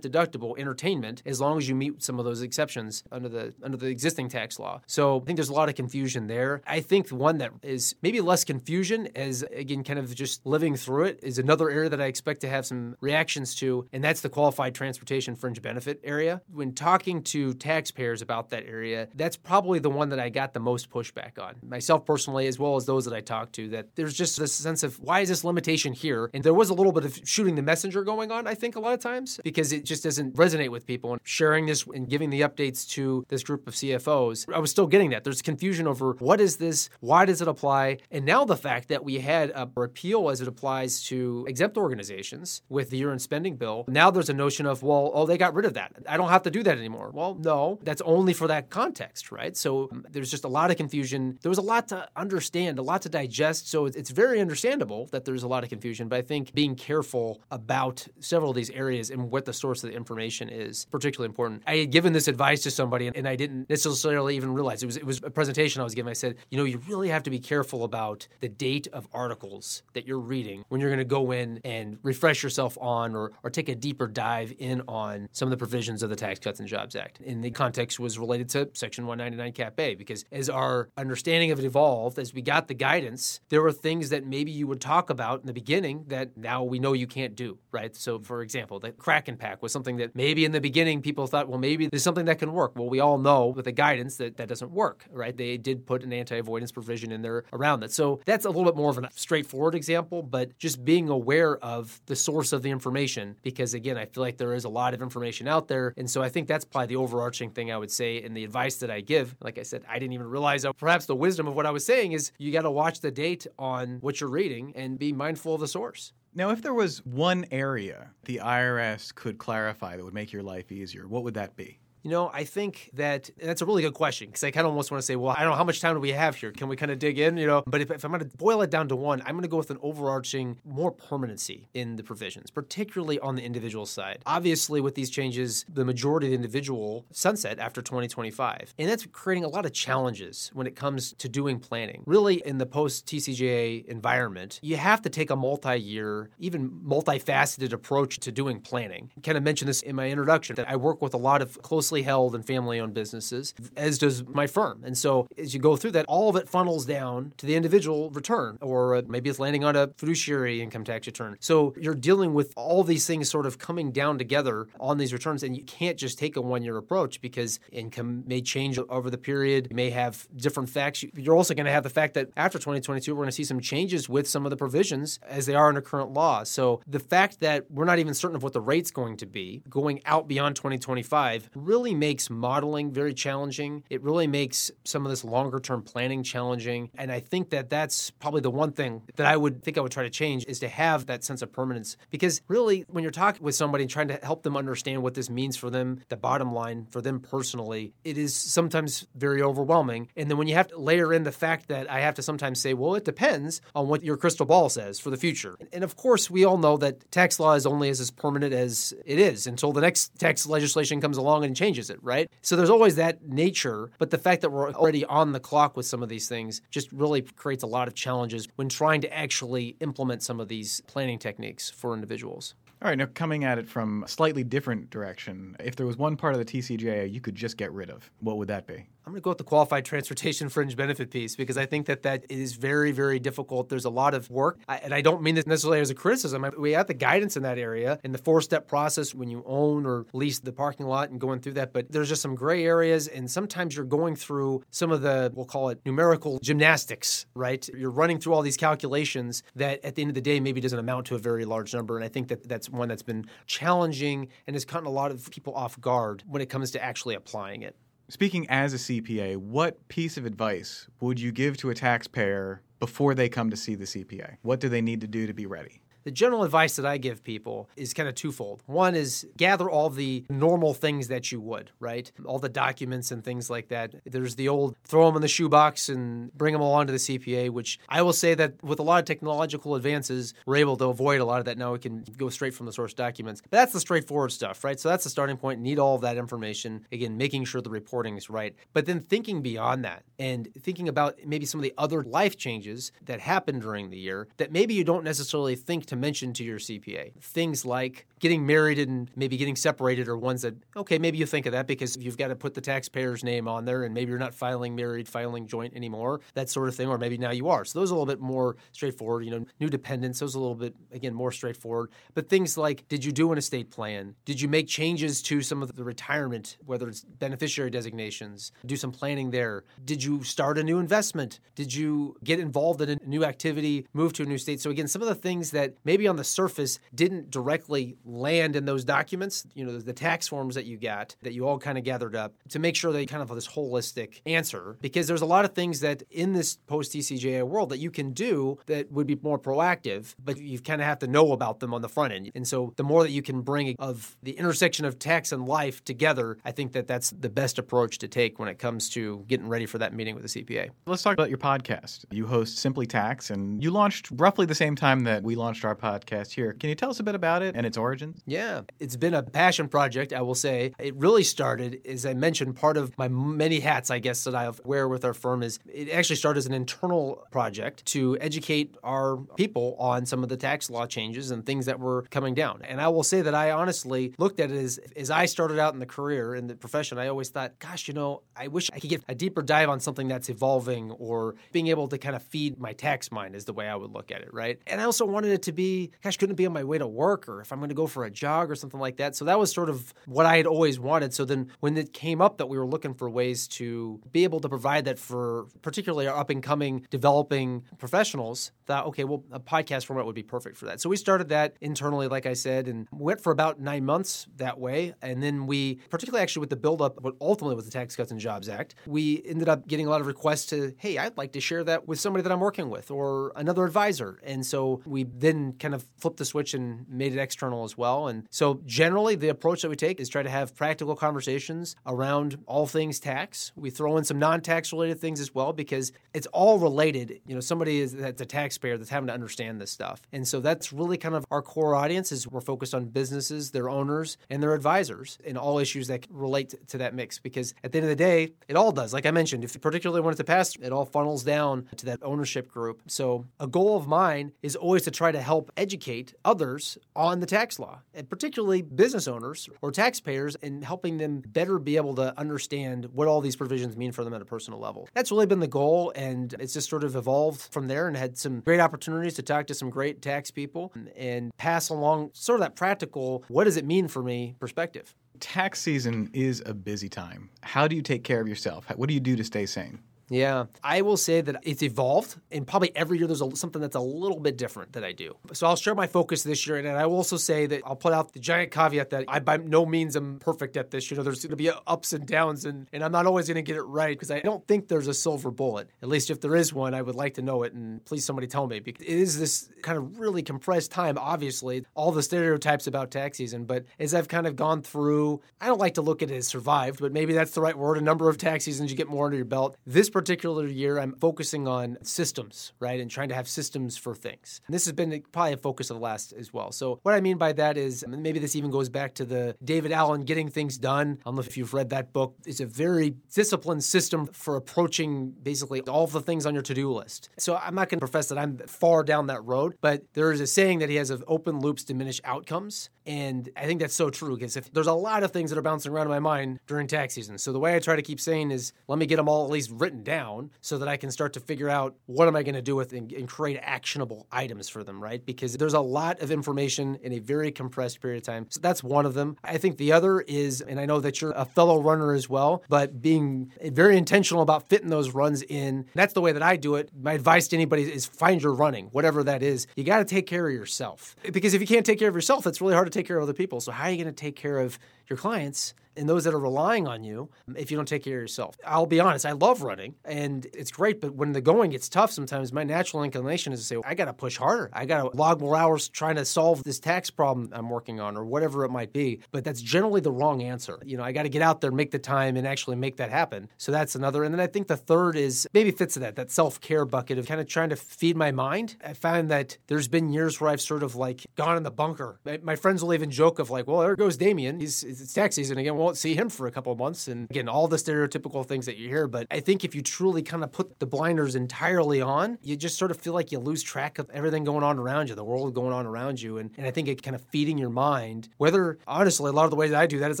deductible 0.00 0.58
entertainment 0.58 1.22
as 1.26 1.40
long 1.40 1.58
as 1.58 1.68
you 1.68 1.74
meet 1.74 2.02
some 2.02 2.18
of 2.18 2.24
those 2.24 2.42
exceptions 2.42 3.04
under 3.10 3.28
the 3.28 3.54
under 3.62 3.76
the 3.76 3.86
existing 3.86 4.28
tax 4.28 4.58
law. 4.58 4.80
So 4.86 5.20
I 5.20 5.24
think 5.24 5.36
there's 5.36 5.48
a 5.48 5.54
lot 5.54 5.68
of 5.68 5.74
confusion 5.74 6.26
there. 6.26 6.62
I 6.66 6.80
think 6.80 7.08
one 7.08 7.38
that 7.38 7.52
is 7.62 7.94
maybe 8.02 8.20
less 8.20 8.44
confusion 8.44 9.08
as 9.14 9.42
again 9.54 9.84
kind 9.84 9.98
of 9.98 10.14
just 10.14 10.44
living 10.46 10.76
through 10.76 11.04
it 11.04 11.20
is 11.22 11.38
another 11.38 11.70
area 11.70 11.88
that 11.88 12.00
I 12.00 12.06
expect 12.06 12.40
to 12.42 12.48
have 12.48 12.66
some 12.66 12.96
reactions 13.00 13.54
to, 13.56 13.86
and 13.92 14.02
that's 14.02 14.20
the 14.20 14.28
qualified 14.28 14.74
transportation 14.74 15.36
fringe 15.36 15.60
benefit 15.62 16.00
area. 16.04 16.42
When 16.52 16.72
talking 16.72 17.22
to 17.24 17.54
taxpayers 17.54 18.22
about 18.22 18.50
that 18.50 18.64
area, 18.66 19.08
that's 19.14 19.36
probably 19.36 19.78
the 19.78 19.90
one 19.90 20.10
that 20.10 20.20
I 20.20 20.28
got 20.28 20.54
the 20.54 20.60
most 20.60 20.90
pushback 20.90 21.38
on. 21.38 21.56
Myself 21.62 22.04
personally, 22.04 22.46
as 22.46 22.58
well 22.58 22.76
as 22.76 22.86
those 22.86 23.04
that 23.04 23.14
I 23.14 23.20
talked 23.20 23.54
to, 23.54 23.68
that 23.70 23.85
there's 23.94 24.14
just 24.14 24.38
this 24.38 24.52
sense 24.52 24.82
of 24.82 24.98
why 25.00 25.20
is 25.20 25.28
this 25.28 25.44
limitation 25.44 25.92
here? 25.92 26.30
And 26.34 26.42
there 26.42 26.54
was 26.54 26.70
a 26.70 26.74
little 26.74 26.92
bit 26.92 27.04
of 27.04 27.20
shooting 27.24 27.54
the 27.54 27.62
messenger 27.62 28.04
going 28.04 28.30
on, 28.30 28.46
I 28.46 28.54
think, 28.54 28.76
a 28.76 28.80
lot 28.80 28.94
of 28.94 29.00
times, 29.00 29.40
because 29.44 29.72
it 29.72 29.84
just 29.84 30.02
doesn't 30.02 30.34
resonate 30.36 30.70
with 30.70 30.86
people. 30.86 31.12
And 31.12 31.20
sharing 31.24 31.66
this 31.66 31.86
and 31.86 32.08
giving 32.08 32.30
the 32.30 32.40
updates 32.42 32.88
to 32.90 33.24
this 33.28 33.42
group 33.42 33.66
of 33.66 33.74
CFOs, 33.74 34.52
I 34.52 34.58
was 34.58 34.70
still 34.70 34.86
getting 34.86 35.10
that. 35.10 35.24
There's 35.24 35.42
confusion 35.42 35.86
over 35.86 36.12
what 36.18 36.40
is 36.40 36.56
this? 36.56 36.88
Why 37.00 37.24
does 37.24 37.40
it 37.40 37.48
apply? 37.48 37.98
And 38.10 38.24
now 38.24 38.44
the 38.44 38.56
fact 38.56 38.88
that 38.88 39.04
we 39.04 39.18
had 39.18 39.50
a 39.54 39.68
repeal 39.74 40.30
as 40.30 40.40
it 40.40 40.48
applies 40.48 41.02
to 41.04 41.44
exempt 41.48 41.76
organizations 41.76 42.62
with 42.68 42.90
the 42.90 42.98
year 42.98 43.10
end 43.10 43.22
spending 43.22 43.56
bill, 43.56 43.84
now 43.88 44.10
there's 44.10 44.28
a 44.28 44.34
notion 44.34 44.66
of, 44.66 44.82
well, 44.82 45.10
oh, 45.14 45.26
they 45.26 45.38
got 45.38 45.54
rid 45.54 45.66
of 45.66 45.74
that. 45.74 45.92
I 46.08 46.16
don't 46.16 46.28
have 46.28 46.42
to 46.42 46.50
do 46.50 46.62
that 46.62 46.78
anymore. 46.78 47.10
Well, 47.12 47.34
no, 47.34 47.78
that's 47.82 48.02
only 48.02 48.32
for 48.32 48.48
that 48.48 48.70
context, 48.70 49.30
right? 49.30 49.56
So 49.56 49.88
um, 49.92 50.06
there's 50.10 50.30
just 50.30 50.44
a 50.44 50.48
lot 50.48 50.70
of 50.70 50.76
confusion. 50.76 51.38
There 51.42 51.50
was 51.50 51.58
a 51.58 51.62
lot 51.62 51.88
to 51.88 52.08
understand, 52.16 52.78
a 52.78 52.82
lot 52.82 53.02
to 53.02 53.08
digest. 53.08 53.68
So 53.68 53.75
it's 53.84 54.10
very 54.10 54.40
understandable 54.40 55.06
that 55.12 55.26
there's 55.26 55.42
a 55.42 55.48
lot 55.48 55.62
of 55.62 55.68
confusion, 55.68 56.08
but 56.08 56.16
I 56.16 56.22
think 56.22 56.54
being 56.54 56.74
careful 56.74 57.42
about 57.50 58.06
several 58.20 58.50
of 58.50 58.56
these 58.56 58.70
areas 58.70 59.10
and 59.10 59.30
what 59.30 59.44
the 59.44 59.52
source 59.52 59.84
of 59.84 59.90
the 59.90 59.96
information 59.96 60.48
is 60.48 60.86
particularly 60.86 61.28
important. 61.28 61.62
I 61.66 61.76
had 61.76 61.90
given 61.90 62.14
this 62.14 62.28
advice 62.28 62.62
to 62.62 62.70
somebody 62.70 63.08
and 63.14 63.28
I 63.28 63.36
didn't 63.36 63.68
necessarily 63.68 64.36
even 64.36 64.54
realize 64.54 64.82
it 64.82 64.86
was 64.86 64.96
it 64.96 65.04
was 65.04 65.20
a 65.22 65.30
presentation 65.30 65.80
I 65.80 65.84
was 65.84 65.94
giving. 65.94 66.10
I 66.10 66.14
said, 66.14 66.36
you 66.50 66.56
know, 66.56 66.64
you 66.64 66.78
really 66.88 67.08
have 67.08 67.22
to 67.24 67.30
be 67.30 67.38
careful 67.38 67.84
about 67.84 68.26
the 68.40 68.48
date 68.48 68.88
of 68.92 69.06
articles 69.12 69.82
that 69.92 70.06
you're 70.06 70.18
reading 70.18 70.64
when 70.68 70.80
you're 70.80 70.90
going 70.90 70.98
to 70.98 71.04
go 71.04 71.32
in 71.32 71.60
and 71.64 71.98
refresh 72.02 72.42
yourself 72.42 72.78
on 72.80 73.14
or, 73.14 73.32
or 73.42 73.50
take 73.50 73.68
a 73.68 73.74
deeper 73.74 74.06
dive 74.06 74.54
in 74.58 74.82
on 74.88 75.28
some 75.32 75.46
of 75.46 75.50
the 75.50 75.56
provisions 75.56 76.02
of 76.02 76.10
the 76.10 76.16
Tax 76.16 76.38
Cuts 76.40 76.60
and 76.60 76.68
Jobs 76.68 76.96
Act. 76.96 77.20
And 77.20 77.42
the 77.42 77.50
context 77.50 77.98
was 77.98 78.18
related 78.18 78.48
to 78.50 78.70
Section 78.74 79.06
199 79.06 79.52
Cap 79.52 79.78
A 79.80 79.94
because 79.94 80.24
as 80.32 80.48
our 80.48 80.88
understanding 80.96 81.50
of 81.50 81.58
it 81.58 81.64
evolved, 81.64 82.18
as 82.18 82.32
we 82.32 82.42
got 82.42 82.68
the 82.68 82.74
guidance, 82.74 83.40
there 83.48 83.62
things 83.72 84.10
that 84.10 84.26
maybe 84.26 84.50
you 84.50 84.66
would 84.66 84.80
talk 84.80 85.10
about 85.10 85.40
in 85.40 85.46
the 85.46 85.52
beginning 85.52 86.04
that 86.08 86.36
now 86.36 86.62
we 86.62 86.78
know 86.78 86.92
you 86.92 87.06
can't 87.06 87.34
do, 87.34 87.58
right? 87.72 87.94
So, 87.94 88.18
for 88.20 88.42
example, 88.42 88.80
the 88.80 88.92
crack 88.92 89.28
and 89.28 89.38
pack 89.38 89.62
was 89.62 89.72
something 89.72 89.96
that 89.98 90.14
maybe 90.14 90.44
in 90.44 90.52
the 90.52 90.60
beginning 90.60 91.02
people 91.02 91.26
thought, 91.26 91.48
well, 91.48 91.58
maybe 91.58 91.86
there's 91.86 92.02
something 92.02 92.26
that 92.26 92.38
can 92.38 92.52
work. 92.52 92.72
Well, 92.76 92.88
we 92.88 93.00
all 93.00 93.18
know 93.18 93.48
with 93.48 93.64
the 93.64 93.72
guidance 93.72 94.16
that 94.16 94.36
that 94.36 94.48
doesn't 94.48 94.70
work, 94.70 95.04
right? 95.10 95.36
They 95.36 95.56
did 95.56 95.86
put 95.86 96.02
an 96.02 96.12
anti 96.12 96.36
avoidance 96.36 96.72
provision 96.72 97.12
in 97.12 97.22
there 97.22 97.44
around 97.52 97.80
that. 97.80 97.92
So 97.92 98.20
that's 98.24 98.44
a 98.44 98.48
little 98.48 98.64
bit 98.64 98.76
more 98.76 98.90
of 98.90 98.98
a 98.98 99.08
straightforward 99.14 99.74
example, 99.74 100.22
but 100.22 100.58
just 100.58 100.84
being 100.84 101.08
aware 101.08 101.56
of 101.58 102.00
the 102.06 102.16
source 102.16 102.52
of 102.52 102.62
the 102.62 102.70
information, 102.70 103.36
because 103.42 103.74
again, 103.74 103.96
I 103.96 104.06
feel 104.06 104.22
like 104.22 104.38
there 104.38 104.54
is 104.54 104.64
a 104.64 104.68
lot 104.68 104.94
of 104.94 105.02
information 105.02 105.48
out 105.48 105.68
there. 105.68 105.94
And 105.96 106.10
so 106.10 106.22
I 106.22 106.28
think 106.28 106.48
that's 106.48 106.64
probably 106.64 106.88
the 106.88 106.96
overarching 106.96 107.50
thing 107.50 107.70
I 107.72 107.76
would 107.76 107.90
say 107.90 108.22
in 108.22 108.34
the 108.34 108.44
advice 108.44 108.76
that 108.76 108.90
I 108.90 109.00
give. 109.00 109.36
Like 109.40 109.58
I 109.58 109.62
said, 109.62 109.84
I 109.88 109.98
didn't 109.98 110.14
even 110.14 110.28
realize 110.28 110.64
perhaps 110.78 111.06
the 111.06 111.16
wisdom 111.16 111.46
of 111.46 111.54
what 111.54 111.66
I 111.66 111.70
was 111.70 111.84
saying 111.84 112.12
is 112.12 112.32
you 112.38 112.52
got 112.52 112.62
to 112.62 112.70
watch 112.70 113.00
the 113.00 113.10
date 113.10 113.45
on 113.58 113.98
what 114.00 114.20
you're 114.20 114.30
reading 114.30 114.72
and 114.76 114.98
be 114.98 115.12
mindful 115.12 115.54
of 115.54 115.60
the 115.60 115.68
source. 115.68 116.12
Now, 116.34 116.50
if 116.50 116.60
there 116.60 116.74
was 116.74 117.04
one 117.06 117.46
area 117.50 118.10
the 118.24 118.40
IRS 118.42 119.14
could 119.14 119.38
clarify 119.38 119.96
that 119.96 120.04
would 120.04 120.14
make 120.14 120.32
your 120.32 120.42
life 120.42 120.70
easier, 120.70 121.08
what 121.08 121.24
would 121.24 121.34
that 121.34 121.56
be? 121.56 121.78
You 122.06 122.12
know, 122.12 122.30
I 122.32 122.44
think 122.44 122.90
that 122.92 123.30
that's 123.36 123.62
a 123.62 123.66
really 123.66 123.82
good 123.82 123.94
question 123.94 124.28
because 124.28 124.44
I 124.44 124.52
kind 124.52 124.64
of 124.64 124.70
almost 124.70 124.92
want 124.92 125.00
to 125.00 125.04
say, 125.04 125.16
well, 125.16 125.34
I 125.36 125.40
don't 125.40 125.50
know 125.50 125.56
how 125.56 125.64
much 125.64 125.80
time 125.80 125.96
do 125.96 126.00
we 126.00 126.12
have 126.12 126.36
here. 126.36 126.52
Can 126.52 126.68
we 126.68 126.76
kind 126.76 126.92
of 126.92 127.00
dig 127.00 127.18
in? 127.18 127.36
You 127.36 127.48
know, 127.48 127.64
but 127.66 127.80
if, 127.80 127.90
if 127.90 128.04
I'm 128.04 128.12
going 128.12 128.20
to 128.20 128.36
boil 128.36 128.62
it 128.62 128.70
down 128.70 128.86
to 128.90 128.94
one, 128.94 129.22
I'm 129.22 129.32
going 129.32 129.42
to 129.42 129.48
go 129.48 129.56
with 129.56 129.72
an 129.72 129.78
overarching 129.82 130.56
more 130.64 130.92
permanency 130.92 131.66
in 131.74 131.96
the 131.96 132.04
provisions, 132.04 132.48
particularly 132.48 133.18
on 133.18 133.34
the 133.34 133.42
individual 133.42 133.86
side. 133.86 134.22
Obviously, 134.24 134.80
with 134.80 134.94
these 134.94 135.10
changes, 135.10 135.64
the 135.68 135.84
majority 135.84 136.28
of 136.28 136.30
the 136.30 136.36
individual 136.36 137.06
sunset 137.10 137.58
after 137.58 137.82
2025, 137.82 138.72
and 138.78 138.88
that's 138.88 139.04
creating 139.06 139.42
a 139.42 139.48
lot 139.48 139.66
of 139.66 139.72
challenges 139.72 140.52
when 140.54 140.68
it 140.68 140.76
comes 140.76 141.12
to 141.14 141.28
doing 141.28 141.58
planning. 141.58 142.04
Really, 142.06 142.36
in 142.46 142.58
the 142.58 142.66
post 142.66 143.06
TCJA 143.06 143.84
environment, 143.86 144.60
you 144.62 144.76
have 144.76 145.02
to 145.02 145.10
take 145.10 145.30
a 145.30 145.36
multi-year, 145.36 146.30
even 146.38 146.70
multifaceted 146.70 147.72
approach 147.72 148.20
to 148.20 148.30
doing 148.30 148.60
planning. 148.60 149.10
Kind 149.24 149.36
of 149.36 149.42
mentioned 149.42 149.68
this 149.68 149.82
in 149.82 149.96
my 149.96 150.08
introduction 150.08 150.54
that 150.54 150.70
I 150.70 150.76
work 150.76 151.02
with 151.02 151.12
a 151.12 151.18
lot 151.18 151.42
of 151.42 151.60
closely 151.62 151.95
held 152.02 152.34
and 152.34 152.46
family 152.46 152.80
owned 152.80 152.94
businesses, 152.94 153.54
as 153.76 153.98
does 153.98 154.26
my 154.26 154.46
firm. 154.46 154.82
And 154.84 154.96
so 154.96 155.26
as 155.38 155.54
you 155.54 155.60
go 155.60 155.76
through 155.76 155.92
that, 155.92 156.06
all 156.06 156.28
of 156.28 156.36
it 156.36 156.48
funnels 156.48 156.86
down 156.86 157.32
to 157.38 157.46
the 157.46 157.54
individual 157.54 158.10
return, 158.10 158.58
or 158.60 158.96
uh, 158.96 159.02
maybe 159.06 159.30
it's 159.30 159.38
landing 159.38 159.64
on 159.64 159.76
a 159.76 159.88
fiduciary 159.96 160.62
income 160.62 160.84
tax 160.84 161.06
return. 161.06 161.36
So 161.40 161.74
you're 161.78 161.94
dealing 161.94 162.34
with 162.34 162.52
all 162.56 162.82
these 162.84 163.06
things 163.06 163.28
sort 163.28 163.46
of 163.46 163.58
coming 163.58 163.92
down 163.92 164.18
together 164.18 164.66
on 164.80 164.98
these 164.98 165.12
returns, 165.12 165.42
and 165.42 165.56
you 165.56 165.64
can't 165.64 165.98
just 165.98 166.18
take 166.18 166.36
a 166.36 166.40
one 166.40 166.62
year 166.62 166.76
approach 166.76 167.20
because 167.20 167.60
income 167.72 168.24
may 168.26 168.40
change 168.40 168.78
over 168.88 169.10
the 169.10 169.18
period, 169.18 169.68
you 169.70 169.76
may 169.76 169.90
have 169.90 170.26
different 170.36 170.68
facts. 170.68 171.04
You're 171.14 171.36
also 171.36 171.54
going 171.54 171.66
to 171.66 171.72
have 171.72 171.82
the 171.82 171.90
fact 171.90 172.14
that 172.14 172.30
after 172.36 172.58
2022, 172.58 173.14
we're 173.14 173.18
going 173.18 173.28
to 173.28 173.32
see 173.32 173.44
some 173.44 173.60
changes 173.60 174.08
with 174.08 174.28
some 174.28 174.44
of 174.44 174.50
the 174.50 174.56
provisions 174.56 175.18
as 175.26 175.46
they 175.46 175.54
are 175.54 175.68
under 175.68 175.80
current 175.80 176.12
law. 176.12 176.44
So 176.44 176.80
the 176.86 177.00
fact 177.00 177.40
that 177.40 177.70
we're 177.70 177.84
not 177.84 177.98
even 177.98 178.14
certain 178.14 178.36
of 178.36 178.42
what 178.42 178.52
the 178.52 178.60
rate's 178.60 178.90
going 178.90 179.16
to 179.18 179.26
be 179.26 179.62
going 179.68 180.00
out 180.04 180.28
beyond 180.28 180.56
2025 180.56 181.50
really 181.54 181.85
really 181.86 181.94
makes 181.94 182.28
modeling 182.28 182.90
very 182.90 183.14
challenging. 183.14 183.84
It 183.88 184.02
really 184.02 184.26
makes 184.26 184.72
some 184.82 185.06
of 185.06 185.10
this 185.10 185.22
longer 185.22 185.60
term 185.60 185.82
planning 185.82 186.24
challenging. 186.24 186.90
And 186.96 187.12
I 187.12 187.20
think 187.20 187.50
that 187.50 187.70
that's 187.70 188.10
probably 188.10 188.40
the 188.40 188.50
one 188.50 188.72
thing 188.72 189.02
that 189.14 189.26
I 189.26 189.36
would 189.36 189.62
think 189.62 189.78
I 189.78 189.82
would 189.82 189.92
try 189.92 190.02
to 190.02 190.10
change 190.10 190.44
is 190.48 190.58
to 190.60 190.68
have 190.68 191.06
that 191.06 191.22
sense 191.22 191.42
of 191.42 191.52
permanence. 191.52 191.96
Because 192.10 192.40
really, 192.48 192.84
when 192.88 193.04
you're 193.04 193.12
talking 193.12 193.44
with 193.44 193.54
somebody 193.54 193.84
and 193.84 193.90
trying 193.90 194.08
to 194.08 194.18
help 194.20 194.42
them 194.42 194.56
understand 194.56 195.00
what 195.04 195.14
this 195.14 195.30
means 195.30 195.56
for 195.56 195.70
them, 195.70 196.00
the 196.08 196.16
bottom 196.16 196.52
line 196.52 196.88
for 196.90 197.00
them 197.00 197.20
personally, 197.20 197.92
it 198.02 198.18
is 198.18 198.34
sometimes 198.34 199.06
very 199.14 199.40
overwhelming. 199.40 200.08
And 200.16 200.28
then 200.28 200.38
when 200.38 200.48
you 200.48 200.54
have 200.54 200.68
to 200.68 200.78
layer 200.78 201.12
in 201.12 201.22
the 201.22 201.30
fact 201.30 201.68
that 201.68 201.88
I 201.88 202.00
have 202.00 202.16
to 202.16 202.22
sometimes 202.22 202.60
say, 202.60 202.74
well, 202.74 202.96
it 202.96 203.04
depends 203.04 203.60
on 203.76 203.86
what 203.86 204.02
your 204.02 204.16
crystal 204.16 204.44
ball 204.44 204.70
says 204.70 204.98
for 204.98 205.10
the 205.10 205.16
future. 205.16 205.56
And 205.72 205.84
of 205.84 205.94
course, 205.94 206.28
we 206.28 206.44
all 206.44 206.58
know 206.58 206.76
that 206.78 207.12
tax 207.12 207.38
law 207.38 207.52
is 207.52 207.64
only 207.64 207.90
as, 207.90 208.00
as 208.00 208.10
permanent 208.10 208.52
as 208.52 208.92
it 209.04 209.20
is 209.20 209.46
until 209.46 209.70
the 209.70 209.80
next 209.80 210.18
tax 210.18 210.46
legislation 210.46 211.00
comes 211.00 211.16
along 211.16 211.44
and 211.44 211.54
changes 211.54 211.65
changes 211.66 211.90
it, 211.90 211.98
right? 212.02 212.30
So 212.42 212.54
there's 212.54 212.70
always 212.70 212.94
that 212.96 213.26
nature, 213.26 213.90
but 213.98 214.10
the 214.10 214.18
fact 214.18 214.42
that 214.42 214.50
we're 214.50 214.72
already 214.72 215.04
on 215.04 215.32
the 215.32 215.40
clock 215.40 215.76
with 215.76 215.84
some 215.84 216.00
of 216.00 216.08
these 216.08 216.28
things 216.28 216.62
just 216.70 216.92
really 216.92 217.22
creates 217.22 217.64
a 217.64 217.66
lot 217.66 217.88
of 217.88 217.94
challenges 217.94 218.46
when 218.54 218.68
trying 218.68 219.00
to 219.00 219.12
actually 219.12 219.76
implement 219.80 220.22
some 220.22 220.38
of 220.38 220.46
these 220.46 220.80
planning 220.86 221.18
techniques 221.18 221.68
for 221.68 221.92
individuals. 221.92 222.54
All 222.82 222.88
right, 222.88 222.96
now 222.96 223.06
coming 223.14 223.42
at 223.42 223.58
it 223.58 223.66
from 223.66 224.04
a 224.04 224.08
slightly 224.08 224.44
different 224.44 224.90
direction, 224.90 225.56
if 225.58 225.74
there 225.74 225.86
was 225.86 225.96
one 225.96 226.16
part 226.16 226.34
of 226.34 226.38
the 226.38 226.44
TCJA 226.44 227.12
you 227.12 227.20
could 227.20 227.34
just 227.34 227.56
get 227.56 227.72
rid 227.72 227.90
of, 227.90 228.10
what 228.20 228.36
would 228.36 228.48
that 228.48 228.66
be? 228.66 228.86
I'm 229.06 229.12
going 229.12 229.20
to 229.20 229.24
go 229.24 229.30
with 229.30 229.38
the 229.38 229.44
qualified 229.44 229.84
transportation 229.84 230.48
fringe 230.48 230.74
benefit 230.74 231.12
piece 231.12 231.36
because 231.36 231.56
I 231.56 231.64
think 231.64 231.86
that 231.86 232.02
that 232.02 232.24
is 232.28 232.54
very, 232.54 232.90
very 232.90 233.20
difficult. 233.20 233.68
There's 233.68 233.84
a 233.84 233.90
lot 233.90 234.14
of 234.14 234.28
work, 234.30 234.58
I, 234.66 234.78
and 234.78 234.92
I 234.92 235.00
don't 235.00 235.22
mean 235.22 235.36
this 235.36 235.46
necessarily 235.46 235.78
as 235.78 235.90
a 235.90 235.94
criticism. 235.94 236.44
We 236.58 236.72
have 236.72 236.88
the 236.88 236.94
guidance 236.94 237.36
in 237.36 237.44
that 237.44 237.56
area 237.56 238.00
in 238.02 238.10
the 238.10 238.18
four-step 238.18 238.66
process 238.66 239.14
when 239.14 239.30
you 239.30 239.44
own 239.46 239.86
or 239.86 240.06
lease 240.12 240.40
the 240.40 240.52
parking 240.52 240.86
lot 240.86 241.10
and 241.10 241.20
going 241.20 241.38
through 241.38 241.52
that. 241.52 241.72
But 241.72 241.92
there's 241.92 242.08
just 242.08 242.20
some 242.20 242.34
gray 242.34 242.64
areas, 242.64 243.06
and 243.06 243.30
sometimes 243.30 243.76
you're 243.76 243.84
going 243.84 244.16
through 244.16 244.64
some 244.70 244.90
of 244.90 245.02
the 245.02 245.30
we'll 245.32 245.46
call 245.46 245.68
it 245.68 245.78
numerical 245.86 246.40
gymnastics, 246.40 247.26
right? 247.34 247.68
You're 247.68 247.92
running 247.92 248.18
through 248.18 248.34
all 248.34 248.42
these 248.42 248.56
calculations 248.56 249.44
that 249.54 249.84
at 249.84 249.94
the 249.94 250.02
end 250.02 250.10
of 250.10 250.16
the 250.16 250.20
day 250.20 250.40
maybe 250.40 250.60
doesn't 250.60 250.80
amount 250.80 251.06
to 251.06 251.14
a 251.14 251.18
very 251.18 251.44
large 251.44 251.72
number, 251.72 251.94
and 251.94 252.04
I 252.04 252.08
think 252.08 252.26
that 252.26 252.48
that's 252.48 252.68
one 252.68 252.88
that's 252.88 253.04
been 253.04 253.26
challenging 253.46 254.30
and 254.48 254.56
has 254.56 254.64
caught 254.64 254.82
a 254.82 254.90
lot 254.90 255.12
of 255.12 255.30
people 255.30 255.54
off 255.54 255.80
guard 255.80 256.24
when 256.26 256.42
it 256.42 256.46
comes 256.46 256.72
to 256.72 256.82
actually 256.82 257.14
applying 257.14 257.62
it. 257.62 257.76
Speaking 258.08 258.48
as 258.48 258.72
a 258.72 258.76
CPA, 258.76 259.36
what 259.36 259.88
piece 259.88 260.16
of 260.16 260.26
advice 260.26 260.86
would 261.00 261.18
you 261.18 261.32
give 261.32 261.56
to 261.56 261.70
a 261.70 261.74
taxpayer 261.74 262.62
before 262.78 263.16
they 263.16 263.28
come 263.28 263.50
to 263.50 263.56
see 263.56 263.74
the 263.74 263.84
CPA? 263.84 264.36
What 264.42 264.60
do 264.60 264.68
they 264.68 264.80
need 264.80 265.00
to 265.00 265.08
do 265.08 265.26
to 265.26 265.32
be 265.32 265.44
ready? 265.44 265.82
The 266.06 266.12
general 266.12 266.44
advice 266.44 266.76
that 266.76 266.86
I 266.86 266.98
give 266.98 267.24
people 267.24 267.68
is 267.74 267.92
kind 267.92 268.08
of 268.08 268.14
twofold. 268.14 268.62
One 268.66 268.94
is 268.94 269.26
gather 269.36 269.68
all 269.68 269.90
the 269.90 270.24
normal 270.30 270.72
things 270.72 271.08
that 271.08 271.32
you 271.32 271.40
would, 271.40 271.72
right? 271.80 272.12
All 272.24 272.38
the 272.38 272.48
documents 272.48 273.10
and 273.10 273.24
things 273.24 273.50
like 273.50 273.70
that. 273.70 273.92
There's 274.04 274.36
the 274.36 274.48
old 274.48 274.76
throw 274.84 275.06
them 275.06 275.16
in 275.16 275.22
the 275.22 275.26
shoebox 275.26 275.88
and 275.88 276.32
bring 276.32 276.52
them 276.52 276.62
along 276.62 276.86
to 276.86 276.92
the 276.92 277.00
CPA, 277.00 277.50
which 277.50 277.80
I 277.88 278.02
will 278.02 278.12
say 278.12 278.34
that 278.34 278.62
with 278.62 278.78
a 278.78 278.84
lot 278.84 279.00
of 279.00 279.04
technological 279.04 279.74
advances, 279.74 280.32
we're 280.46 280.58
able 280.58 280.76
to 280.76 280.84
avoid 280.84 281.20
a 281.20 281.24
lot 281.24 281.40
of 281.40 281.46
that. 281.46 281.58
Now 281.58 281.72
we 281.72 281.80
can 281.80 282.04
go 282.16 282.28
straight 282.28 282.54
from 282.54 282.66
the 282.66 282.72
source 282.72 282.94
documents. 282.94 283.40
But 283.40 283.50
that's 283.50 283.72
the 283.72 283.80
straightforward 283.80 284.30
stuff, 284.30 284.62
right? 284.62 284.78
So 284.78 284.88
that's 284.88 285.02
the 285.02 285.10
starting 285.10 285.36
point. 285.36 285.60
Need 285.60 285.80
all 285.80 285.96
of 285.96 286.02
that 286.02 286.16
information. 286.16 286.86
Again, 286.92 287.16
making 287.16 287.46
sure 287.46 287.60
the 287.60 287.68
reporting 287.68 288.16
is 288.16 288.30
right. 288.30 288.54
But 288.72 288.86
then 288.86 289.00
thinking 289.00 289.42
beyond 289.42 289.84
that 289.84 290.04
and 290.20 290.50
thinking 290.60 290.88
about 290.88 291.18
maybe 291.26 291.46
some 291.46 291.58
of 291.58 291.64
the 291.64 291.74
other 291.76 292.04
life 292.04 292.36
changes 292.36 292.92
that 293.06 293.18
happen 293.18 293.58
during 293.58 293.90
the 293.90 293.98
year 293.98 294.28
that 294.36 294.52
maybe 294.52 294.72
you 294.72 294.84
don't 294.84 295.02
necessarily 295.02 295.56
think 295.56 295.86
to 295.86 295.95
mention 296.00 296.32
to 296.34 296.44
your 296.44 296.58
CPA. 296.58 297.12
Things 297.20 297.64
like 297.64 298.06
getting 298.18 298.46
married 298.46 298.78
and 298.78 299.10
maybe 299.16 299.36
getting 299.36 299.56
separated 299.56 300.08
are 300.08 300.16
ones 300.16 300.42
that, 300.42 300.54
okay, 300.76 300.98
maybe 300.98 301.18
you 301.18 301.26
think 301.26 301.46
of 301.46 301.52
that 301.52 301.66
because 301.66 301.96
you've 301.96 302.16
got 302.16 302.28
to 302.28 302.36
put 302.36 302.54
the 302.54 302.60
taxpayer's 302.60 303.22
name 303.22 303.46
on 303.46 303.64
there 303.64 303.84
and 303.84 303.94
maybe 303.94 304.10
you're 304.10 304.18
not 304.18 304.34
filing 304.34 304.74
married, 304.74 305.08
filing 305.08 305.46
joint 305.46 305.74
anymore, 305.74 306.20
that 306.34 306.48
sort 306.48 306.68
of 306.68 306.74
thing, 306.74 306.88
or 306.88 306.98
maybe 306.98 307.18
now 307.18 307.30
you 307.30 307.48
are. 307.48 307.64
So 307.64 307.78
those 307.78 307.90
are 307.90 307.94
a 307.94 307.98
little 307.98 308.06
bit 308.06 308.20
more 308.20 308.56
straightforward. 308.72 309.24
You 309.24 309.30
know, 309.32 309.46
new 309.60 309.68
dependents, 309.68 310.18
those 310.20 310.34
are 310.34 310.38
a 310.38 310.42
little 310.42 310.54
bit, 310.54 310.74
again, 310.92 311.14
more 311.14 311.32
straightforward. 311.32 311.90
But 312.14 312.28
things 312.28 312.56
like, 312.56 312.88
did 312.88 313.04
you 313.04 313.12
do 313.12 313.32
an 313.32 313.38
estate 313.38 313.70
plan? 313.70 314.14
Did 314.24 314.40
you 314.40 314.48
make 314.48 314.68
changes 314.68 315.22
to 315.22 315.42
some 315.42 315.62
of 315.62 315.74
the 315.74 315.84
retirement, 315.84 316.56
whether 316.64 316.88
it's 316.88 317.04
beneficiary 317.04 317.70
designations? 317.70 318.52
Do 318.64 318.76
some 318.76 318.92
planning 318.92 319.30
there. 319.30 319.64
Did 319.84 320.02
you 320.02 320.22
start 320.22 320.58
a 320.58 320.64
new 320.64 320.78
investment? 320.78 321.40
Did 321.54 321.74
you 321.74 322.16
get 322.24 322.40
involved 322.40 322.80
in 322.80 322.90
a 322.90 322.98
new 323.06 323.24
activity, 323.24 323.86
move 323.92 324.12
to 324.14 324.22
a 324.22 324.26
new 324.26 324.38
state? 324.38 324.60
So 324.60 324.70
again, 324.70 324.88
some 324.88 325.02
of 325.02 325.08
the 325.08 325.14
things 325.14 325.50
that 325.50 325.74
maybe 325.86 326.08
on 326.08 326.16
the 326.16 326.24
surface 326.24 326.80
didn't 326.94 327.30
directly 327.30 327.96
land 328.04 328.56
in 328.56 328.64
those 328.64 328.84
documents, 328.84 329.46
you 329.54 329.64
know, 329.64 329.78
the 329.78 329.92
tax 329.92 330.26
forms 330.26 330.56
that 330.56 330.66
you 330.66 330.76
got 330.76 331.14
that 331.22 331.32
you 331.32 331.46
all 331.46 331.58
kind 331.58 331.78
of 331.78 331.84
gathered 331.84 332.16
up 332.16 332.34
to 332.48 332.58
make 332.58 332.74
sure 332.74 332.92
they 332.92 333.06
kind 333.06 333.22
of 333.22 333.28
have 333.28 333.36
this 333.36 333.48
holistic 333.48 334.20
answer 334.26 334.76
because 334.82 335.06
there's 335.06 335.22
a 335.22 335.26
lot 335.26 335.44
of 335.44 335.54
things 335.54 335.80
that 335.80 336.02
in 336.10 336.32
this 336.32 336.56
post 336.66 336.92
TCJA 336.92 337.44
world 337.44 337.70
that 337.70 337.78
you 337.78 337.90
can 337.90 338.12
do 338.12 338.58
that 338.66 338.90
would 338.90 339.06
be 339.06 339.16
more 339.22 339.38
proactive, 339.38 340.14
but 340.22 340.36
you 340.38 340.58
kind 340.58 340.80
of 340.80 340.86
have 340.86 340.98
to 340.98 341.06
know 341.06 341.32
about 341.32 341.60
them 341.60 341.72
on 341.72 341.82
the 341.82 341.88
front 341.88 342.12
end. 342.12 342.32
And 342.34 342.46
so 342.46 342.72
the 342.76 342.82
more 342.82 343.04
that 343.04 343.12
you 343.12 343.22
can 343.22 343.42
bring 343.42 343.76
of 343.78 344.16
the 344.22 344.32
intersection 344.32 344.84
of 344.84 344.98
tax 344.98 345.30
and 345.30 345.46
life 345.46 345.84
together, 345.84 346.36
I 346.44 346.50
think 346.50 346.72
that 346.72 346.88
that's 346.88 347.10
the 347.10 347.28
best 347.28 347.60
approach 347.60 347.98
to 347.98 348.08
take 348.08 348.40
when 348.40 348.48
it 348.48 348.58
comes 348.58 348.90
to 348.90 349.24
getting 349.28 349.48
ready 349.48 349.66
for 349.66 349.78
that 349.78 349.94
meeting 349.94 350.16
with 350.16 350.32
the 350.32 350.42
CPA. 350.42 350.70
Let's 350.86 351.02
talk 351.02 351.12
about 351.12 351.28
your 351.28 351.38
podcast. 351.38 352.04
You 352.10 352.26
host 352.26 352.58
Simply 352.58 352.86
Tax 352.86 353.30
and 353.30 353.62
you 353.62 353.70
launched 353.70 354.08
roughly 354.12 354.46
the 354.46 354.54
same 354.54 354.74
time 354.74 355.04
that 355.04 355.22
we 355.22 355.36
launched 355.36 355.64
our 355.66 355.74
podcast 355.74 356.32
here. 356.32 356.52
Can 356.52 356.68
you 356.68 356.74
tell 356.74 356.90
us 356.90 357.00
a 357.00 357.02
bit 357.02 357.14
about 357.14 357.42
it 357.42 357.54
and 357.56 357.66
its 357.66 357.76
origins? 357.76 358.22
Yeah, 358.26 358.62
it's 358.80 358.96
been 358.96 359.14
a 359.14 359.22
passion 359.22 359.68
project, 359.68 360.12
I 360.12 360.22
will 360.22 360.34
say. 360.34 360.72
It 360.78 360.94
really 360.96 361.22
started, 361.22 361.80
as 361.86 362.06
I 362.06 362.14
mentioned, 362.14 362.56
part 362.56 362.76
of 362.76 362.96
my 362.98 363.08
many 363.08 363.60
hats, 363.60 363.90
I 363.90 363.98
guess, 363.98 364.24
that 364.24 364.34
I 364.34 364.50
wear 364.64 364.88
with 364.88 365.04
our 365.04 365.14
firm 365.14 365.42
is 365.42 365.58
it 365.66 365.90
actually 365.90 366.16
started 366.16 366.38
as 366.38 366.46
an 366.46 366.54
internal 366.54 367.24
project 367.30 367.84
to 367.86 368.16
educate 368.20 368.76
our 368.82 369.16
people 369.36 369.76
on 369.78 370.06
some 370.06 370.22
of 370.22 370.28
the 370.28 370.36
tax 370.36 370.70
law 370.70 370.86
changes 370.86 371.30
and 371.30 371.44
things 371.44 371.66
that 371.66 371.80
were 371.80 372.02
coming 372.10 372.34
down. 372.34 372.62
And 372.62 372.80
I 372.80 372.88
will 372.88 373.02
say 373.02 373.22
that 373.22 373.34
I 373.34 373.50
honestly 373.50 374.14
looked 374.18 374.40
at 374.40 374.50
it 374.50 374.56
as, 374.56 374.78
as 374.96 375.10
I 375.10 375.26
started 375.26 375.58
out 375.58 375.74
in 375.74 375.80
the 375.80 375.86
career, 375.86 376.34
in 376.34 376.46
the 376.46 376.54
profession, 376.54 376.98
I 376.98 377.08
always 377.08 377.28
thought, 377.28 377.58
gosh, 377.58 377.88
you 377.88 377.94
know, 377.94 378.22
I 378.36 378.48
wish 378.48 378.70
I 378.72 378.78
could 378.78 378.90
get 378.90 379.02
a 379.08 379.14
deeper 379.14 379.42
dive 379.42 379.68
on 379.68 379.80
something 379.80 380.08
that's 380.08 380.28
evolving 380.28 380.90
or 380.92 381.34
being 381.52 381.68
able 381.68 381.88
to 381.88 381.98
kind 381.98 382.16
of 382.16 382.22
feed 382.22 382.58
my 382.58 382.72
tax 382.72 383.10
mind 383.10 383.34
is 383.34 383.44
the 383.44 383.52
way 383.52 383.68
I 383.68 383.76
would 383.76 383.92
look 383.92 384.10
at 384.10 384.20
it, 384.20 384.32
right? 384.32 384.60
And 384.66 384.80
I 384.80 384.84
also 384.84 385.04
wanted 385.06 385.32
it 385.32 385.42
to 385.42 385.52
be, 385.56 385.90
gosh, 386.02 386.16
couldn't 386.16 386.34
it 386.34 386.36
be 386.36 386.46
on 386.46 386.52
my 386.52 386.64
way 386.64 386.78
to 386.78 386.86
work 386.86 387.28
or 387.28 387.40
if 387.40 387.52
I'm 387.52 387.58
going 387.58 387.70
to 387.70 387.74
go 387.74 387.86
for 387.86 388.04
a 388.04 388.10
jog 388.10 388.50
or 388.50 388.54
something 388.54 388.80
like 388.80 388.96
that. 388.98 389.16
So 389.16 389.24
that 389.24 389.38
was 389.38 389.52
sort 389.52 389.68
of 389.68 389.92
what 390.06 390.26
I 390.26 390.36
had 390.36 390.46
always 390.46 390.78
wanted. 390.78 391.14
So 391.14 391.24
then 391.24 391.50
when 391.60 391.76
it 391.76 391.92
came 391.92 392.20
up 392.20 392.38
that 392.38 392.48
we 392.48 392.58
were 392.58 392.66
looking 392.66 392.94
for 392.94 393.08
ways 393.10 393.48
to 393.48 394.00
be 394.12 394.24
able 394.24 394.40
to 394.40 394.48
provide 394.48 394.84
that 394.84 394.98
for 394.98 395.46
particularly 395.62 396.06
our 396.06 396.16
up 396.16 396.30
and 396.30 396.42
coming 396.42 396.86
developing 396.90 397.62
professionals, 397.78 398.52
thought, 398.66 398.86
okay, 398.86 399.04
well, 399.04 399.24
a 399.32 399.40
podcast 399.40 399.86
format 399.86 400.06
would 400.06 400.14
be 400.14 400.22
perfect 400.22 400.56
for 400.56 400.66
that. 400.66 400.80
So 400.80 400.88
we 400.88 400.96
started 400.96 401.28
that 401.28 401.56
internally, 401.60 402.08
like 402.08 402.26
I 402.26 402.32
said, 402.32 402.68
and 402.68 402.88
went 402.90 403.20
for 403.20 403.32
about 403.32 403.60
nine 403.60 403.84
months 403.84 404.26
that 404.36 404.58
way. 404.58 404.94
And 405.02 405.22
then 405.22 405.46
we, 405.46 405.76
particularly 405.90 406.22
actually 406.22 406.40
with 406.40 406.50
the 406.50 406.56
buildup, 406.56 407.00
what 407.00 407.14
ultimately 407.20 407.54
was 407.54 407.64
the 407.64 407.70
Tax 407.70 407.96
Cuts 407.96 408.10
and 408.10 408.20
Jobs 408.20 408.48
Act, 408.48 408.74
we 408.86 409.22
ended 409.24 409.48
up 409.48 409.66
getting 409.66 409.86
a 409.86 409.90
lot 409.90 410.00
of 410.00 410.06
requests 410.06 410.46
to, 410.46 410.74
hey, 410.78 410.98
I'd 410.98 411.16
like 411.16 411.32
to 411.32 411.40
share 411.40 411.64
that 411.64 411.86
with 411.86 412.00
somebody 412.00 412.22
that 412.22 412.32
I'm 412.32 412.40
working 412.40 412.68
with 412.68 412.90
or 412.90 413.32
another 413.36 413.64
advisor. 413.64 414.18
And 414.24 414.44
so 414.44 414.82
we 414.84 415.04
then 415.04 415.45
kind 415.54 415.74
of 415.74 415.84
flipped 415.96 416.18
the 416.18 416.24
switch 416.24 416.54
and 416.54 416.88
made 416.88 417.12
it 417.12 417.18
external 417.18 417.64
as 417.64 417.76
well. 417.76 418.08
And 418.08 418.26
so 418.30 418.60
generally, 418.66 419.14
the 419.14 419.28
approach 419.28 419.62
that 419.62 419.68
we 419.68 419.76
take 419.76 420.00
is 420.00 420.08
try 420.08 420.22
to 420.22 420.30
have 420.30 420.54
practical 420.54 420.96
conversations 420.96 421.76
around 421.86 422.38
all 422.46 422.66
things 422.66 423.00
tax. 423.00 423.52
We 423.56 423.70
throw 423.70 423.96
in 423.96 424.04
some 424.04 424.18
non-tax 424.18 424.72
related 424.72 425.00
things 425.00 425.20
as 425.20 425.34
well 425.34 425.52
because 425.52 425.92
it's 426.14 426.26
all 426.28 426.58
related. 426.58 427.20
You 427.26 427.34
know, 427.34 427.40
somebody 427.40 427.80
is 427.80 427.92
that's 427.92 428.22
a 428.22 428.26
taxpayer 428.26 428.76
that's 428.78 428.90
having 428.90 429.08
to 429.08 429.12
understand 429.12 429.60
this 429.60 429.70
stuff. 429.70 430.02
And 430.12 430.26
so 430.26 430.40
that's 430.40 430.72
really 430.72 430.96
kind 430.96 431.14
of 431.14 431.24
our 431.30 431.42
core 431.42 431.74
audience 431.74 432.12
is 432.12 432.26
we're 432.26 432.40
focused 432.40 432.74
on 432.74 432.86
businesses, 432.86 433.50
their 433.50 433.68
owners, 433.68 434.16
and 434.30 434.42
their 434.42 434.54
advisors 434.54 435.18
and 435.26 435.36
all 435.36 435.58
issues 435.58 435.88
that 435.88 436.06
relate 436.10 436.54
to 436.68 436.78
that 436.78 436.94
mix 436.94 437.18
because 437.18 437.54
at 437.62 437.72
the 437.72 437.78
end 437.78 437.84
of 437.84 437.90
the 437.90 437.96
day, 437.96 438.32
it 438.48 438.56
all 438.56 438.72
does. 438.72 438.92
Like 438.92 439.06
I 439.06 439.10
mentioned, 439.10 439.44
if 439.44 439.60
particularly 439.60 440.00
when 440.00 440.12
it's 440.12 440.20
a 440.20 440.24
pass, 440.24 440.56
it 440.56 440.72
all 440.72 440.84
funnels 440.84 441.24
down 441.24 441.66
to 441.76 441.86
that 441.86 442.00
ownership 442.02 442.50
group. 442.50 442.82
So 442.86 443.26
a 443.38 443.46
goal 443.46 443.76
of 443.76 443.86
mine 443.86 444.32
is 444.42 444.56
always 444.56 444.82
to 444.82 444.90
try 444.90 445.12
to 445.12 445.20
help 445.20 445.35
educate 445.56 446.14
others 446.24 446.78
on 446.94 447.20
the 447.20 447.26
tax 447.26 447.58
law, 447.58 447.80
and 447.94 448.08
particularly 448.08 448.62
business 448.62 449.08
owners 449.08 449.48
or 449.62 449.70
taxpayers, 449.70 450.36
and 450.42 450.64
helping 450.64 450.98
them 450.98 451.22
better 451.26 451.58
be 451.58 451.76
able 451.76 451.94
to 451.96 452.18
understand 452.18 452.86
what 452.92 453.08
all 453.08 453.20
these 453.20 453.36
provisions 453.36 453.76
mean 453.76 453.92
for 453.92 454.04
them 454.04 454.14
at 454.14 454.22
a 454.22 454.24
personal 454.24 454.58
level. 454.60 454.88
That's 454.94 455.10
really 455.10 455.26
been 455.26 455.40
the 455.40 455.46
goal, 455.46 455.92
and 455.94 456.34
it's 456.38 456.52
just 456.52 456.70
sort 456.70 456.84
of 456.84 456.96
evolved 456.96 457.52
from 457.52 457.68
there 457.68 457.88
and 457.88 457.96
had 457.96 458.16
some 458.16 458.40
great 458.40 458.60
opportunities 458.60 459.14
to 459.14 459.22
talk 459.22 459.46
to 459.48 459.54
some 459.54 459.70
great 459.70 460.02
tax 460.02 460.30
people 460.30 460.72
and 460.96 461.36
pass 461.36 461.68
along 461.68 462.10
sort 462.12 462.40
of 462.40 462.44
that 462.44 462.56
practical, 462.56 463.24
what 463.28 463.44
does 463.44 463.56
it 463.56 463.64
mean 463.64 463.88
for 463.88 464.02
me 464.02 464.36
perspective. 464.38 464.94
Tax 465.20 465.60
season 465.60 466.10
is 466.12 466.42
a 466.44 466.54
busy 466.54 466.88
time. 466.88 467.30
How 467.42 467.66
do 467.66 467.74
you 467.74 467.82
take 467.82 468.04
care 468.04 468.20
of 468.20 468.28
yourself? 468.28 468.66
What 468.76 468.88
do 468.88 468.94
you 468.94 469.00
do 469.00 469.16
to 469.16 469.24
stay 469.24 469.46
sane? 469.46 469.80
Yeah, 470.08 470.44
I 470.62 470.82
will 470.82 470.96
say 470.96 471.20
that 471.20 471.36
it's 471.42 471.62
evolved, 471.62 472.16
and 472.30 472.46
probably 472.46 472.74
every 472.76 472.98
year 472.98 473.08
there's 473.08 473.22
a, 473.22 473.34
something 473.34 473.60
that's 473.60 473.74
a 473.74 473.80
little 473.80 474.20
bit 474.20 474.36
different 474.36 474.74
that 474.74 474.84
I 474.84 474.92
do. 474.92 475.16
So 475.32 475.48
I'll 475.48 475.56
share 475.56 475.74
my 475.74 475.88
focus 475.88 476.22
this 476.22 476.46
year, 476.46 476.56
and 476.56 476.68
I 476.68 476.86
will 476.86 476.96
also 476.96 477.16
say 477.16 477.46
that 477.46 477.62
I'll 477.66 477.76
put 477.76 477.92
out 477.92 478.12
the 478.12 478.20
giant 478.20 478.52
caveat 478.52 478.90
that 478.90 479.04
I 479.08 479.18
by 479.18 479.38
no 479.38 479.66
means 479.66 479.96
am 479.96 480.20
perfect 480.20 480.56
at 480.56 480.70
this. 480.70 480.90
You 480.90 480.96
know, 480.96 481.02
there's 481.02 481.22
going 481.22 481.30
to 481.30 481.36
be 481.36 481.50
uh, 481.50 481.58
ups 481.66 481.92
and 481.92 482.06
downs, 482.06 482.44
and, 482.44 482.68
and 482.72 482.84
I'm 482.84 482.92
not 482.92 483.06
always 483.06 483.26
going 483.26 483.36
to 483.36 483.42
get 483.42 483.56
it 483.56 483.62
right 483.62 483.96
because 483.96 484.12
I 484.12 484.20
don't 484.20 484.46
think 484.46 484.68
there's 484.68 484.86
a 484.86 484.94
silver 484.94 485.32
bullet. 485.32 485.70
At 485.82 485.88
least 485.88 486.10
if 486.10 486.20
there 486.20 486.36
is 486.36 486.52
one, 486.52 486.72
I 486.72 486.82
would 486.82 486.94
like 486.94 487.14
to 487.14 487.22
know 487.22 487.42
it, 487.42 487.52
and 487.52 487.84
please 487.84 488.04
somebody 488.04 488.28
tell 488.28 488.46
me 488.46 488.60
because 488.60 488.86
it 488.86 488.92
is 488.92 489.18
this 489.18 489.48
kind 489.62 489.76
of 489.76 489.98
really 489.98 490.22
compressed 490.22 490.70
time. 490.70 490.98
Obviously, 490.98 491.64
all 491.74 491.90
the 491.90 492.02
stereotypes 492.02 492.68
about 492.68 492.92
tax 492.92 493.18
season, 493.18 493.44
but 493.44 493.64
as 493.80 493.92
I've 493.92 494.08
kind 494.08 494.28
of 494.28 494.36
gone 494.36 494.62
through, 494.62 495.20
I 495.40 495.46
don't 495.46 495.58
like 495.58 495.74
to 495.74 495.82
look 495.82 496.02
at 496.02 496.12
it 496.12 496.16
as 496.16 496.28
survived, 496.28 496.78
but 496.80 496.92
maybe 496.92 497.12
that's 497.12 497.32
the 497.32 497.40
right 497.40 497.58
word. 497.58 497.76
A 497.76 497.80
number 497.80 498.08
of 498.08 498.18
tax 498.18 498.44
seasons, 498.44 498.70
you 498.70 498.76
get 498.76 498.88
more 498.88 499.06
under 499.06 499.16
your 499.16 499.24
belt. 499.24 499.56
This 499.66 499.90
particular 499.96 500.46
year, 500.46 500.78
I'm 500.78 500.92
focusing 500.92 501.48
on 501.48 501.78
systems, 501.82 502.52
right, 502.60 502.78
and 502.78 502.90
trying 502.90 503.08
to 503.08 503.14
have 503.14 503.26
systems 503.26 503.78
for 503.78 503.94
things. 503.94 504.42
And 504.46 504.52
this 504.52 504.66
has 504.66 504.74
been 504.74 505.02
probably 505.10 505.32
a 505.32 505.38
focus 505.38 505.70
of 505.70 505.78
the 505.78 505.82
last 505.82 506.12
as 506.12 506.34
well. 506.34 506.52
So 506.52 506.80
what 506.82 506.94
I 506.94 507.00
mean 507.00 507.16
by 507.16 507.32
that 507.32 507.56
is 507.56 507.82
maybe 507.88 508.18
this 508.18 508.36
even 508.36 508.50
goes 508.50 508.68
back 508.68 508.92
to 508.96 509.06
the 509.06 509.36
David 509.42 509.72
Allen 509.72 510.02
getting 510.02 510.28
things 510.28 510.58
done. 510.58 510.98
I 511.00 511.04
don't 511.06 511.14
know 511.14 511.22
if 511.22 511.38
you've 511.38 511.54
read 511.54 511.70
that 511.70 511.94
book. 511.94 512.14
It's 512.26 512.40
a 512.40 512.46
very 512.46 512.90
disciplined 513.14 513.64
system 513.64 514.06
for 514.08 514.36
approaching 514.36 515.14
basically 515.22 515.62
all 515.62 515.86
the 515.86 516.02
things 516.02 516.26
on 516.26 516.34
your 516.34 516.42
to-do 516.42 516.70
list. 516.70 517.08
So 517.16 517.34
I'm 517.34 517.54
not 517.54 517.70
going 517.70 517.78
to 517.78 517.86
profess 517.86 518.10
that 518.10 518.18
I'm 518.18 518.36
far 518.36 518.84
down 518.84 519.06
that 519.06 519.24
road, 519.24 519.54
but 519.62 519.82
there 519.94 520.12
is 520.12 520.20
a 520.20 520.26
saying 520.26 520.58
that 520.58 520.68
he 520.68 520.76
has 520.76 520.90
of 520.90 521.02
open 521.08 521.40
loops 521.40 521.64
diminish 521.64 522.02
outcomes. 522.04 522.68
And 522.84 523.30
I 523.34 523.46
think 523.46 523.60
that's 523.60 523.74
so 523.74 523.88
true 523.88 524.14
because 524.14 524.36
if 524.36 524.52
there's 524.52 524.66
a 524.66 524.74
lot 524.74 525.02
of 525.02 525.10
things 525.10 525.30
that 525.30 525.38
are 525.38 525.42
bouncing 525.42 525.72
around 525.72 525.86
in 525.86 525.90
my 525.90 526.00
mind 526.00 526.40
during 526.46 526.66
tax 526.66 526.92
season. 526.94 527.16
So 527.16 527.32
the 527.32 527.40
way 527.40 527.56
I 527.56 527.60
try 527.60 527.76
to 527.76 527.82
keep 527.82 527.98
saying 527.98 528.30
is 528.30 528.52
let 528.68 528.78
me 528.78 528.84
get 528.84 528.96
them 528.96 529.08
all 529.08 529.24
at 529.24 529.30
least 529.30 529.50
written 529.50 529.82
down 529.86 530.30
so 530.40 530.58
that 530.58 530.68
I 530.68 530.76
can 530.76 530.90
start 530.90 531.12
to 531.14 531.20
figure 531.20 531.48
out 531.48 531.76
what 531.86 532.08
am 532.08 532.16
I 532.16 532.24
going 532.24 532.34
to 532.34 532.42
do 532.42 532.56
with 532.56 532.72
and, 532.72 532.92
and 532.92 533.08
create 533.08 533.38
actionable 533.40 534.06
items 534.10 534.48
for 534.48 534.64
them, 534.64 534.82
right? 534.82 535.04
Because 535.06 535.36
there's 535.36 535.54
a 535.54 535.60
lot 535.60 536.02
of 536.02 536.10
information 536.10 536.74
in 536.82 536.92
a 536.92 536.98
very 536.98 537.30
compressed 537.30 537.80
period 537.80 537.98
of 537.98 538.02
time. 538.02 538.26
So 538.28 538.40
that's 538.40 538.62
one 538.64 538.84
of 538.84 538.94
them. 538.94 539.16
I 539.22 539.38
think 539.38 539.56
the 539.56 539.72
other 539.72 540.00
is, 540.00 540.40
and 540.40 540.58
I 540.58 540.66
know 540.66 540.80
that 540.80 541.00
you're 541.00 541.12
a 541.12 541.24
fellow 541.24 541.62
runner 541.62 541.94
as 541.94 542.10
well, 542.10 542.42
but 542.48 542.82
being 542.82 543.32
very 543.40 543.78
intentional 543.78 544.22
about 544.22 544.48
fitting 544.48 544.68
those 544.68 544.90
runs 544.90 545.22
in. 545.22 545.66
That's 545.74 545.94
the 545.94 546.00
way 546.00 546.10
that 546.12 546.22
I 546.22 546.36
do 546.36 546.56
it. 546.56 546.70
My 546.78 546.94
advice 546.94 547.28
to 547.28 547.36
anybody 547.36 547.62
is 547.62 547.86
find 547.86 548.20
your 548.20 548.34
running, 548.34 548.66
whatever 548.72 549.04
that 549.04 549.22
is. 549.22 549.46
You 549.54 549.62
got 549.62 549.78
to 549.78 549.84
take 549.84 550.08
care 550.08 550.26
of 550.26 550.34
yourself. 550.34 550.96
Because 551.12 551.32
if 551.32 551.40
you 551.40 551.46
can't 551.46 551.64
take 551.64 551.78
care 551.78 551.88
of 551.88 551.94
yourself, 551.94 552.26
it's 552.26 552.40
really 552.40 552.54
hard 552.54 552.66
to 552.66 552.76
take 552.76 552.88
care 552.88 552.96
of 552.96 553.04
other 553.04 553.12
people. 553.12 553.40
So 553.40 553.52
how 553.52 553.64
are 553.64 553.70
you 553.70 553.76
going 553.76 553.94
to 553.94 554.00
take 554.00 554.16
care 554.16 554.40
of 554.40 554.58
your 554.88 554.96
clients 554.96 555.54
and 555.76 555.88
those 555.88 556.04
that 556.04 556.14
are 556.14 556.18
relying 556.18 556.66
on 556.66 556.84
you 556.84 557.10
um, 557.28 557.36
if 557.36 557.50
you 557.50 557.56
don't 557.56 557.68
take 557.68 557.84
care 557.84 557.98
of 557.98 558.02
yourself. 558.02 558.36
I'll 558.46 558.66
be 558.66 558.80
honest, 558.80 559.06
I 559.06 559.12
love 559.12 559.42
running 559.42 559.74
and 559.84 560.26
it's 560.34 560.50
great, 560.50 560.80
but 560.80 560.94
when 560.94 561.12
the 561.12 561.20
going 561.20 561.50
gets 561.50 561.68
tough 561.68 561.90
sometimes, 561.90 562.32
my 562.32 562.44
natural 562.44 562.82
inclination 562.82 563.32
is 563.32 563.40
to 563.40 563.46
say, 563.46 563.56
I 563.64 563.74
got 563.74 563.86
to 563.86 563.92
push 563.92 564.16
harder. 564.16 564.50
I 564.52 564.64
got 564.64 564.90
to 564.90 564.96
log 564.96 565.20
more 565.20 565.36
hours 565.36 565.68
trying 565.68 565.96
to 565.96 566.04
solve 566.04 566.42
this 566.44 566.58
tax 566.58 566.90
problem 566.90 567.30
I'm 567.32 567.50
working 567.50 567.80
on 567.80 567.96
or 567.96 568.04
whatever 568.04 568.44
it 568.44 568.50
might 568.50 568.72
be. 568.72 569.00
But 569.10 569.24
that's 569.24 569.40
generally 569.40 569.80
the 569.80 569.92
wrong 569.92 570.22
answer. 570.22 570.58
You 570.64 570.76
know, 570.76 570.82
I 570.82 570.92
got 570.92 571.02
to 571.02 571.08
get 571.08 571.22
out 571.22 571.40
there, 571.40 571.50
make 571.50 571.70
the 571.70 571.78
time, 571.78 572.16
and 572.16 572.26
actually 572.26 572.56
make 572.56 572.76
that 572.76 572.90
happen. 572.90 573.28
So 573.36 573.52
that's 573.52 573.74
another. 573.74 574.04
And 574.04 574.12
then 574.14 574.20
I 574.20 574.26
think 574.26 574.48
the 574.48 574.56
third 574.56 574.96
is 574.96 575.26
maybe 575.32 575.50
fits 575.50 575.74
to 575.74 575.80
that, 575.80 575.96
that 575.96 576.10
self 576.10 576.40
care 576.40 576.64
bucket 576.64 576.98
of 576.98 577.06
kind 577.06 577.20
of 577.20 577.26
trying 577.28 577.50
to 577.50 577.56
feed 577.56 577.96
my 577.96 578.10
mind. 578.10 578.56
I 578.64 578.72
find 578.72 579.10
that 579.10 579.38
there's 579.46 579.68
been 579.68 579.92
years 579.92 580.20
where 580.20 580.30
I've 580.30 580.40
sort 580.40 580.62
of 580.62 580.76
like 580.76 581.06
gone 581.16 581.36
in 581.36 581.42
the 581.42 581.50
bunker. 581.50 582.00
My 582.22 582.36
friends 582.36 582.62
will 582.62 582.74
even 582.74 582.90
joke 582.90 583.18
of 583.18 583.30
like, 583.30 583.46
well, 583.46 583.60
there 583.60 583.76
goes 583.76 583.96
Damien. 583.96 584.40
He's 584.40 584.62
it's 584.62 584.92
tax 584.92 585.16
season 585.16 585.38
again. 585.38 585.56
We 585.56 585.62
won't 585.66 585.76
see 585.76 585.94
him 585.94 586.08
for 586.08 586.28
a 586.28 586.30
couple 586.30 586.52
of 586.52 586.58
months. 586.58 586.86
And 586.86 587.10
again, 587.10 587.28
all 587.28 587.48
the 587.48 587.56
stereotypical 587.56 588.24
things 588.24 588.46
that 588.46 588.56
you 588.56 588.68
hear. 588.68 588.86
But 588.86 589.08
I 589.10 589.18
think 589.18 589.44
if 589.44 589.52
you 589.52 589.62
truly 589.62 590.00
kind 590.00 590.22
of 590.22 590.30
put 590.30 590.60
the 590.60 590.66
blinders 590.66 591.16
entirely 591.16 591.80
on, 591.80 592.18
you 592.22 592.36
just 592.36 592.56
sort 592.56 592.70
of 592.70 592.76
feel 592.76 592.92
like 592.92 593.10
you 593.10 593.18
lose 593.18 593.42
track 593.42 593.80
of 593.80 593.90
everything 593.90 594.22
going 594.22 594.44
on 594.44 594.60
around 594.60 594.88
you, 594.88 594.94
the 594.94 595.02
world 595.02 595.34
going 595.34 595.52
on 595.52 595.66
around 595.66 596.00
you. 596.00 596.18
And, 596.18 596.30
and 596.38 596.46
I 596.46 596.52
think 596.52 596.68
it 596.68 596.84
kind 596.84 596.94
of 596.94 597.02
feeding 597.10 597.36
your 597.36 597.50
mind, 597.50 598.08
whether 598.18 598.58
honestly, 598.68 599.08
a 599.08 599.12
lot 599.12 599.24
of 599.24 599.30
the 599.30 599.36
ways 599.36 599.52
I 599.52 599.66
do 599.66 599.80
that 599.80 599.90
is 599.90 600.00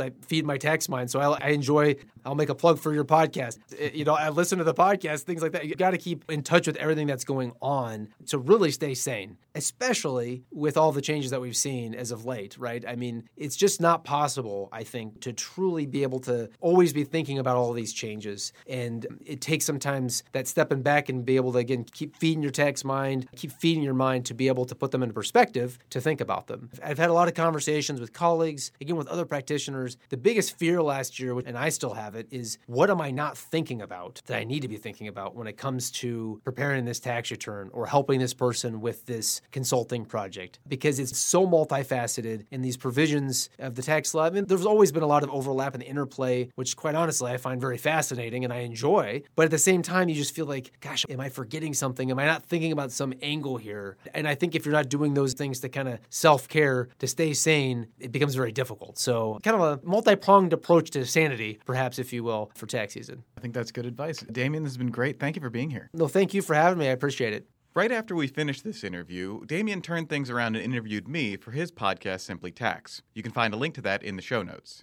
I 0.00 0.10
feed 0.24 0.46
my 0.46 0.56
tax 0.56 0.88
mind. 0.88 1.10
So 1.10 1.18
I, 1.18 1.46
I 1.46 1.48
enjoy, 1.48 1.96
I'll 2.24 2.36
make 2.36 2.48
a 2.48 2.54
plug 2.54 2.78
for 2.78 2.94
your 2.94 3.04
podcast. 3.04 3.58
Uh, 3.72 3.90
you 3.92 4.04
know, 4.04 4.14
I 4.14 4.28
listen 4.28 4.58
to 4.58 4.64
the 4.64 4.74
podcast, 4.74 5.22
things 5.22 5.42
like 5.42 5.50
that. 5.50 5.66
You 5.66 5.74
got 5.74 5.90
to 5.90 5.98
keep 5.98 6.30
in 6.30 6.42
touch 6.44 6.68
with 6.68 6.76
everything 6.76 7.08
that's 7.08 7.24
going 7.24 7.52
on 7.60 8.08
to 8.26 8.38
really 8.38 8.70
stay 8.70 8.94
sane, 8.94 9.36
especially 9.56 10.44
with 10.52 10.76
all 10.76 10.92
the 10.92 11.00
changes 11.00 11.30
that 11.30 11.40
we've 11.40 11.56
seen 11.56 11.94
as 11.94 12.10
of 12.10 12.26
late, 12.26 12.56
right? 12.58 12.84
I 12.86 12.94
mean, 12.94 13.28
it's 13.36 13.56
just 13.56 13.80
not 13.80 14.04
possible, 14.04 14.68
I 14.70 14.84
think, 14.84 15.22
to 15.22 15.32
truly 15.32 15.86
be 15.86 16.02
able 16.02 16.20
to 16.20 16.50
always 16.60 16.92
be 16.92 17.04
thinking 17.04 17.38
about 17.38 17.56
all 17.56 17.72
these 17.72 17.92
changes. 17.92 18.52
And 18.68 19.06
it 19.24 19.40
takes 19.40 19.64
sometimes 19.64 20.22
that 20.32 20.46
stepping 20.46 20.82
back 20.82 21.08
and 21.08 21.24
be 21.24 21.36
able 21.36 21.52
to, 21.52 21.58
again, 21.58 21.84
keep 21.84 22.16
feeding 22.16 22.42
your 22.42 22.52
tax 22.52 22.84
mind, 22.84 23.28
keep 23.34 23.50
feeding 23.50 23.82
your 23.82 23.94
mind 23.94 24.26
to 24.26 24.34
be 24.34 24.48
able 24.48 24.66
to 24.66 24.74
put 24.74 24.90
them 24.90 25.02
into 25.02 25.14
perspective 25.14 25.78
to 25.90 26.00
think 26.00 26.20
about 26.20 26.46
them. 26.48 26.68
I've 26.84 26.98
had 26.98 27.08
a 27.08 27.14
lot 27.14 27.28
of 27.28 27.34
conversations 27.34 27.98
with 27.98 28.12
colleagues, 28.12 28.72
again, 28.80 28.96
with 28.96 29.08
other 29.08 29.24
practitioners. 29.24 29.96
The 30.10 30.18
biggest 30.18 30.58
fear 30.58 30.82
last 30.82 31.18
year, 31.18 31.38
and 31.38 31.56
I 31.56 31.70
still 31.70 31.94
have 31.94 32.14
it, 32.14 32.28
is 32.30 32.58
what 32.66 32.90
am 32.90 33.00
I 33.00 33.10
not 33.10 33.38
thinking 33.38 33.80
about 33.80 34.20
that 34.26 34.36
I 34.36 34.44
need 34.44 34.60
to 34.60 34.68
be 34.68 34.76
thinking 34.76 35.08
about 35.08 35.34
when 35.34 35.46
it 35.46 35.56
comes 35.56 35.90
to 35.92 36.40
preparing 36.44 36.84
this 36.84 37.00
tax 37.00 37.30
return 37.30 37.70
or 37.72 37.86
helping 37.86 38.20
this 38.20 38.34
person 38.34 38.80
with 38.82 39.06
this 39.06 39.40
consulting 39.50 40.04
project? 40.04 40.58
Because 40.68 40.98
it's 40.98 41.18
so 41.18 41.46
multifaceted 41.46 42.46
in 42.50 42.62
these 42.62 42.76
provisions 42.76 43.50
of 43.58 43.74
the 43.74 43.82
tax 43.82 44.14
law. 44.14 44.24
I 44.24 44.30
mean, 44.30 44.46
there's 44.46 44.66
always 44.66 44.92
been 44.92 45.02
a 45.02 45.06
lot 45.06 45.22
of 45.22 45.30
overlap 45.30 45.74
and 45.74 45.82
interplay, 45.82 46.48
which 46.54 46.76
quite 46.76 46.94
honestly 46.94 47.32
I 47.32 47.36
find 47.36 47.60
very 47.60 47.78
fascinating 47.78 48.44
and 48.44 48.52
I 48.52 48.58
enjoy. 48.58 49.22
But 49.34 49.46
at 49.46 49.50
the 49.50 49.58
same 49.58 49.82
time, 49.82 50.08
you 50.08 50.14
just 50.14 50.34
feel 50.34 50.46
like, 50.46 50.72
gosh, 50.80 51.04
am 51.08 51.20
I 51.20 51.28
forgetting 51.28 51.74
something? 51.74 52.10
Am 52.10 52.18
I 52.18 52.26
not 52.26 52.44
thinking 52.44 52.72
about 52.72 52.92
some 52.92 53.14
angle 53.22 53.56
here? 53.56 53.96
And 54.14 54.28
I 54.28 54.34
think 54.34 54.54
if 54.54 54.64
you're 54.64 54.72
not 54.72 54.88
doing 54.88 55.14
those 55.14 55.34
things 55.34 55.60
to 55.60 55.68
kind 55.68 55.88
of 55.88 55.98
self 56.10 56.48
care, 56.48 56.88
to 56.98 57.06
stay 57.06 57.32
sane, 57.32 57.88
it 57.98 58.12
becomes 58.12 58.34
very 58.34 58.52
difficult. 58.52 58.98
So, 58.98 59.38
kind 59.42 59.60
of 59.60 59.62
a 59.62 59.86
multi 59.86 60.16
pronged 60.16 60.52
approach 60.52 60.90
to 60.90 61.04
sanity, 61.06 61.60
perhaps, 61.66 61.98
if 61.98 62.12
you 62.12 62.24
will, 62.24 62.50
for 62.54 62.66
tax 62.66 62.94
season. 62.94 63.22
I 63.36 63.40
think 63.40 63.54
that's 63.54 63.72
good 63.72 63.86
advice. 63.86 64.18
Damien, 64.18 64.62
this 64.62 64.72
has 64.72 64.78
been 64.78 64.90
great. 64.90 65.20
Thank 65.20 65.36
you 65.36 65.42
for 65.42 65.50
being 65.50 65.70
here. 65.70 65.90
No, 65.92 66.08
thank 66.08 66.34
you 66.34 66.42
for 66.42 66.54
having 66.54 66.78
me. 66.78 66.88
I 66.88 66.92
appreciate 66.92 67.32
it. 67.32 67.46
Right 67.76 67.92
after 67.92 68.16
we 68.16 68.26
finished 68.26 68.64
this 68.64 68.82
interview, 68.82 69.44
Damien 69.44 69.82
turned 69.82 70.08
things 70.08 70.30
around 70.30 70.56
and 70.56 70.64
interviewed 70.64 71.06
me 71.06 71.36
for 71.36 71.50
his 71.50 71.70
podcast, 71.70 72.20
Simply 72.22 72.50
Tax. 72.50 73.02
You 73.14 73.22
can 73.22 73.32
find 73.32 73.52
a 73.52 73.58
link 73.58 73.74
to 73.74 73.82
that 73.82 74.02
in 74.02 74.16
the 74.16 74.22
show 74.22 74.42
notes. 74.42 74.82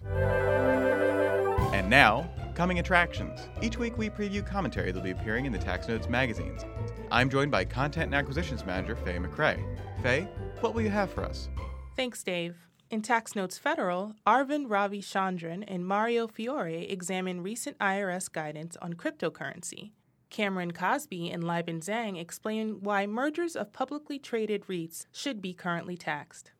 And 1.74 1.90
now, 1.90 2.30
coming 2.54 2.78
attractions. 2.78 3.48
Each 3.60 3.76
week 3.76 3.98
we 3.98 4.10
preview 4.10 4.46
commentary 4.46 4.92
that'll 4.92 5.02
be 5.02 5.10
appearing 5.10 5.44
in 5.44 5.50
the 5.50 5.58
Tax 5.58 5.88
Notes 5.88 6.08
magazines. 6.08 6.64
I'm 7.10 7.28
joined 7.28 7.50
by 7.50 7.64
Content 7.64 8.04
and 8.04 8.14
Acquisitions 8.14 8.64
Manager 8.64 8.94
Faye 8.94 9.18
McRae. 9.18 9.60
Faye, 10.00 10.28
what 10.60 10.72
will 10.72 10.82
you 10.82 10.90
have 10.90 11.10
for 11.10 11.24
us? 11.24 11.48
Thanks, 11.96 12.22
Dave. 12.22 12.68
In 12.90 13.02
Tax 13.02 13.34
Notes 13.34 13.58
Federal, 13.58 14.14
Arvind 14.24 14.68
Ravichandran 14.68 15.64
and 15.66 15.84
Mario 15.84 16.28
Fiore 16.28 16.84
examine 16.84 17.42
recent 17.42 17.76
IRS 17.80 18.30
guidance 18.30 18.76
on 18.80 18.94
cryptocurrency. 18.94 19.90
Cameron 20.34 20.72
Cosby 20.72 21.30
and 21.30 21.44
Libin 21.44 21.78
Zhang 21.78 22.20
explain 22.20 22.80
why 22.80 23.06
mergers 23.06 23.54
of 23.54 23.72
publicly 23.72 24.18
traded 24.18 24.66
REITs 24.66 25.06
should 25.12 25.40
be 25.40 25.54
currently 25.54 25.96
taxed. 25.96 26.50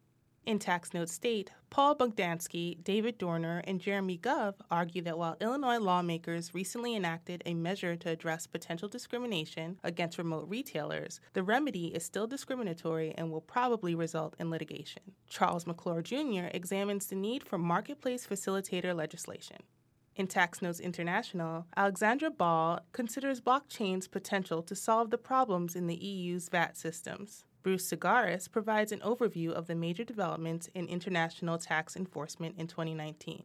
In 0.47 0.61
Tax 0.61 0.95
Note 0.95 1.09
State, 1.09 1.51
Paul 1.71 1.97
Bogdansky, 1.97 2.85
David 2.85 3.19
Dorner, 3.19 3.63
and 3.65 3.81
Jeremy 3.81 4.17
Gov 4.17 4.55
argue 4.71 5.03
that 5.03 5.19
while 5.19 5.37
Illinois 5.41 5.79
lawmakers 5.79 6.55
recently 6.55 6.95
enacted 6.95 7.43
a 7.45 7.55
measure 7.55 7.97
to 7.97 8.11
address 8.11 8.47
potential 8.47 8.89
discrimination 8.89 9.81
against 9.83 10.19
remote 10.19 10.49
retailers, 10.49 11.19
the 11.33 11.43
remedy 11.43 11.87
is 11.87 12.05
still 12.05 12.29
discriminatory 12.29 13.13
and 13.19 13.29
will 13.29 13.41
probably 13.41 13.97
result 13.97 14.37
in 14.39 14.51
litigation. 14.51 15.03
Charles 15.29 15.65
McLure 15.65 16.05
Jr. 16.05 16.49
examines 16.55 17.09
the 17.09 17.17
need 17.17 17.43
for 17.43 17.59
marketplace 17.59 18.25
facilitator 18.25 18.95
legislation. 18.95 19.57
In 20.17 20.29
Tax 20.29 20.63
Notes 20.63 20.79
International, 20.79 21.67
Alexandra 21.77 22.31
Ball 22.31 22.79
considers 22.93 23.41
blockchain's 23.41 24.07
potential 24.07 24.63
to 24.63 24.77
solve 24.77 25.11
the 25.11 25.19
problems 25.19 25.75
in 25.75 25.89
the 25.89 25.97
EU's 25.97 26.49
VAT 26.49 26.77
systems. 26.77 27.47
Bruce 27.65 27.91
Zagaris 27.91 28.49
provides 28.49 28.93
an 28.93 29.01
overview 29.01 29.51
of 29.51 29.67
the 29.67 29.75
major 29.75 30.05
developments 30.05 30.69
in 30.73 30.87
international 30.87 31.59
tax 31.59 31.97
enforcement 31.97 32.55
in 32.59 32.69
2019. 32.69 33.43